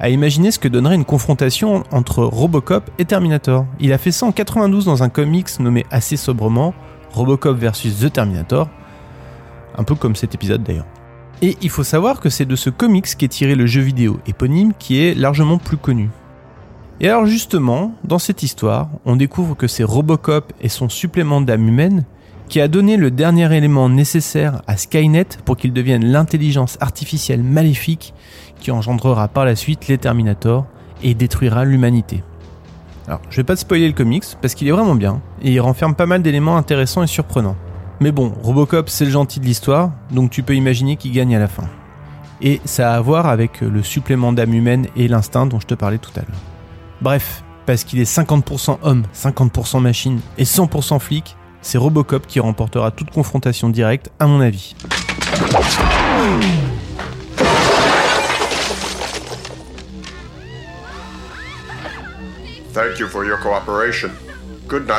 a 0.00 0.08
imaginé 0.08 0.50
ce 0.50 0.58
que 0.58 0.66
donnerait 0.66 0.94
une 0.94 1.04
confrontation 1.04 1.82
entre 1.90 2.24
Robocop 2.24 2.90
et 2.98 3.04
Terminator. 3.04 3.66
Il 3.80 3.92
a 3.92 3.98
fait 3.98 4.12
ça 4.12 4.24
en 4.24 4.32
92 4.32 4.86
dans 4.86 5.02
un 5.02 5.10
comics 5.10 5.60
nommé 5.60 5.84
assez 5.90 6.16
sobrement 6.16 6.72
Robocop 7.12 7.58
vs 7.58 8.00
The 8.00 8.10
Terminator, 8.10 8.70
un 9.76 9.84
peu 9.84 9.94
comme 9.94 10.16
cet 10.16 10.34
épisode 10.34 10.62
d'ailleurs. 10.62 10.86
Et 11.42 11.56
il 11.62 11.70
faut 11.70 11.84
savoir 11.84 12.20
que 12.20 12.30
c'est 12.30 12.46
de 12.46 12.56
ce 12.56 12.70
comics 12.70 13.16
qu'est 13.16 13.28
tiré 13.28 13.54
le 13.54 13.66
jeu 13.66 13.80
vidéo 13.80 14.20
éponyme 14.26 14.72
qui 14.78 15.00
est 15.02 15.14
largement 15.14 15.58
plus 15.58 15.76
connu. 15.76 16.08
Et 17.00 17.08
alors 17.08 17.26
justement, 17.26 17.94
dans 18.04 18.18
cette 18.18 18.42
histoire, 18.42 18.88
on 19.04 19.16
découvre 19.16 19.56
que 19.56 19.66
c'est 19.66 19.84
Robocop 19.84 20.52
et 20.60 20.68
son 20.68 20.88
supplément 20.88 21.40
d'âme 21.40 21.68
humaine 21.68 22.04
qui 22.48 22.60
a 22.60 22.68
donné 22.68 22.96
le 22.96 23.10
dernier 23.10 23.52
élément 23.54 23.88
nécessaire 23.88 24.62
à 24.66 24.76
Skynet 24.76 25.26
pour 25.44 25.56
qu'il 25.56 25.72
devienne 25.72 26.04
l'intelligence 26.04 26.78
artificielle 26.80 27.42
maléfique 27.42 28.14
qui 28.60 28.70
engendrera 28.70 29.28
par 29.28 29.44
la 29.44 29.56
suite 29.56 29.88
les 29.88 29.98
Terminators 29.98 30.66
et 31.02 31.14
détruira 31.14 31.64
l'humanité. 31.64 32.22
Alors, 33.06 33.20
je 33.28 33.36
vais 33.36 33.44
pas 33.44 33.54
te 33.54 33.60
spoiler 33.60 33.86
le 33.86 33.92
comics 33.92 34.24
parce 34.40 34.54
qu'il 34.54 34.68
est 34.68 34.72
vraiment 34.72 34.94
bien 34.94 35.20
et 35.42 35.52
il 35.52 35.60
renferme 35.60 35.94
pas 35.94 36.06
mal 36.06 36.22
d'éléments 36.22 36.56
intéressants 36.56 37.02
et 37.02 37.06
surprenants. 37.06 37.56
Mais 38.00 38.12
bon, 38.12 38.32
Robocop 38.42 38.88
c'est 38.88 39.04
le 39.04 39.10
gentil 39.10 39.40
de 39.40 39.44
l'histoire, 39.44 39.92
donc 40.10 40.30
tu 40.30 40.42
peux 40.42 40.54
imaginer 40.54 40.96
qu'il 40.96 41.12
gagne 41.12 41.34
à 41.36 41.38
la 41.38 41.48
fin. 41.48 41.68
Et 42.42 42.60
ça 42.64 42.92
a 42.92 42.96
à 42.96 43.00
voir 43.00 43.26
avec 43.26 43.60
le 43.60 43.82
supplément 43.82 44.32
d'âme 44.32 44.52
humaine 44.52 44.86
et 44.96 45.08
l'instinct 45.08 45.46
dont 45.46 45.60
je 45.60 45.66
te 45.66 45.74
parlais 45.74 45.98
tout 45.98 46.10
à 46.16 46.20
l'heure. 46.20 46.40
Bref, 47.00 47.42
parce 47.66 47.84
qu'il 47.84 48.00
est 48.00 48.10
50% 48.10 48.78
homme, 48.82 49.04
50% 49.14 49.80
machine 49.80 50.20
et 50.38 50.44
100% 50.44 50.98
flic, 50.98 51.36
c'est 51.62 51.78
Robocop 51.78 52.26
qui 52.26 52.40
remportera 52.40 52.90
toute 52.90 53.10
confrontation 53.10 53.70
directe 53.70 54.10
à 54.18 54.26
mon 54.26 54.40
avis. 54.40 54.74
Thank 62.74 62.98
you 62.98 63.06
for 63.06 63.24
your 63.24 63.38
cooperation. 63.38 64.10
Good. 64.66 64.90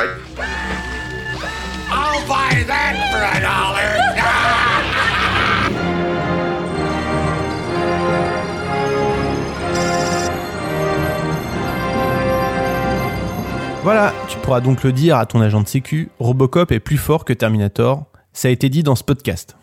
Voilà, 13.82 14.12
tu 14.28 14.36
pourras 14.38 14.60
donc 14.60 14.82
le 14.82 14.92
dire 14.92 15.16
à 15.16 15.26
ton 15.26 15.40
agent 15.40 15.60
de 15.60 15.68
sécu, 15.68 16.08
Robocop 16.18 16.72
est 16.72 16.80
plus 16.80 16.96
fort 16.96 17.24
que 17.24 17.32
Terminator, 17.32 18.04
ça 18.32 18.48
a 18.48 18.50
été 18.50 18.68
dit 18.68 18.82
dans 18.82 18.96
ce 18.96 19.04
podcast. 19.04 19.56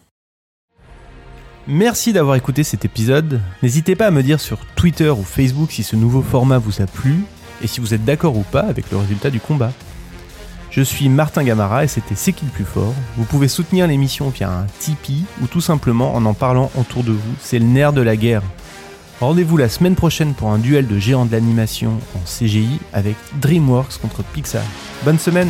Merci 1.67 2.13
d'avoir 2.13 2.37
écouté 2.37 2.63
cet 2.63 2.85
épisode. 2.85 3.41
N'hésitez 3.61 3.97
pas 3.97 4.07
à 4.07 4.11
me 4.11 4.23
dire 4.23 4.39
sur 4.39 4.59
Twitter 4.75 5.09
ou 5.09 5.23
Facebook 5.23 5.71
si 5.71 5.83
ce 5.83 5.97
nouveau 5.97 6.21
format 6.21 6.57
vous 6.57 6.81
a 6.81 6.85
plu 6.85 7.25
et 7.61 7.67
si 7.67 7.81
vous 7.81 7.93
êtes 7.93 8.05
d'accord 8.05 8.37
ou 8.37 8.43
pas 8.43 8.61
avec 8.61 8.91
le 8.91 8.97
résultat 8.97 9.29
du 9.29 9.41
combat. 9.41 9.73
Je 10.75 10.81
suis 10.81 11.07
Martin 11.07 11.43
Gamara 11.43 11.83
et 11.83 11.87
c'était 11.87 12.15
C'est 12.15 12.33
qui 12.33 12.45
le 12.45 12.51
plus 12.51 12.65
fort. 12.65 12.95
Vous 13.15 13.25
pouvez 13.25 13.47
soutenir 13.47 13.85
l'émission 13.85 14.29
via 14.29 14.49
un 14.49 14.65
Tipeee 14.79 15.23
ou 15.43 15.45
tout 15.45 15.61
simplement 15.61 16.15
en 16.15 16.25
en 16.25 16.33
parlant 16.33 16.71
autour 16.75 17.03
de 17.03 17.11
vous. 17.11 17.35
C'est 17.39 17.59
le 17.59 17.65
nerf 17.65 17.93
de 17.93 18.01
la 18.01 18.15
guerre. 18.15 18.41
Rendez-vous 19.19 19.55
la 19.55 19.69
semaine 19.69 19.93
prochaine 19.93 20.33
pour 20.33 20.49
un 20.49 20.57
duel 20.57 20.87
de 20.87 20.97
géants 20.97 21.25
de 21.25 21.31
l'animation 21.31 21.99
en 22.15 22.21
CGI 22.25 22.79
avec 22.91 23.15
DreamWorks 23.39 23.99
contre 24.01 24.23
Pixar. 24.23 24.63
Bonne 25.05 25.19
semaine 25.19 25.49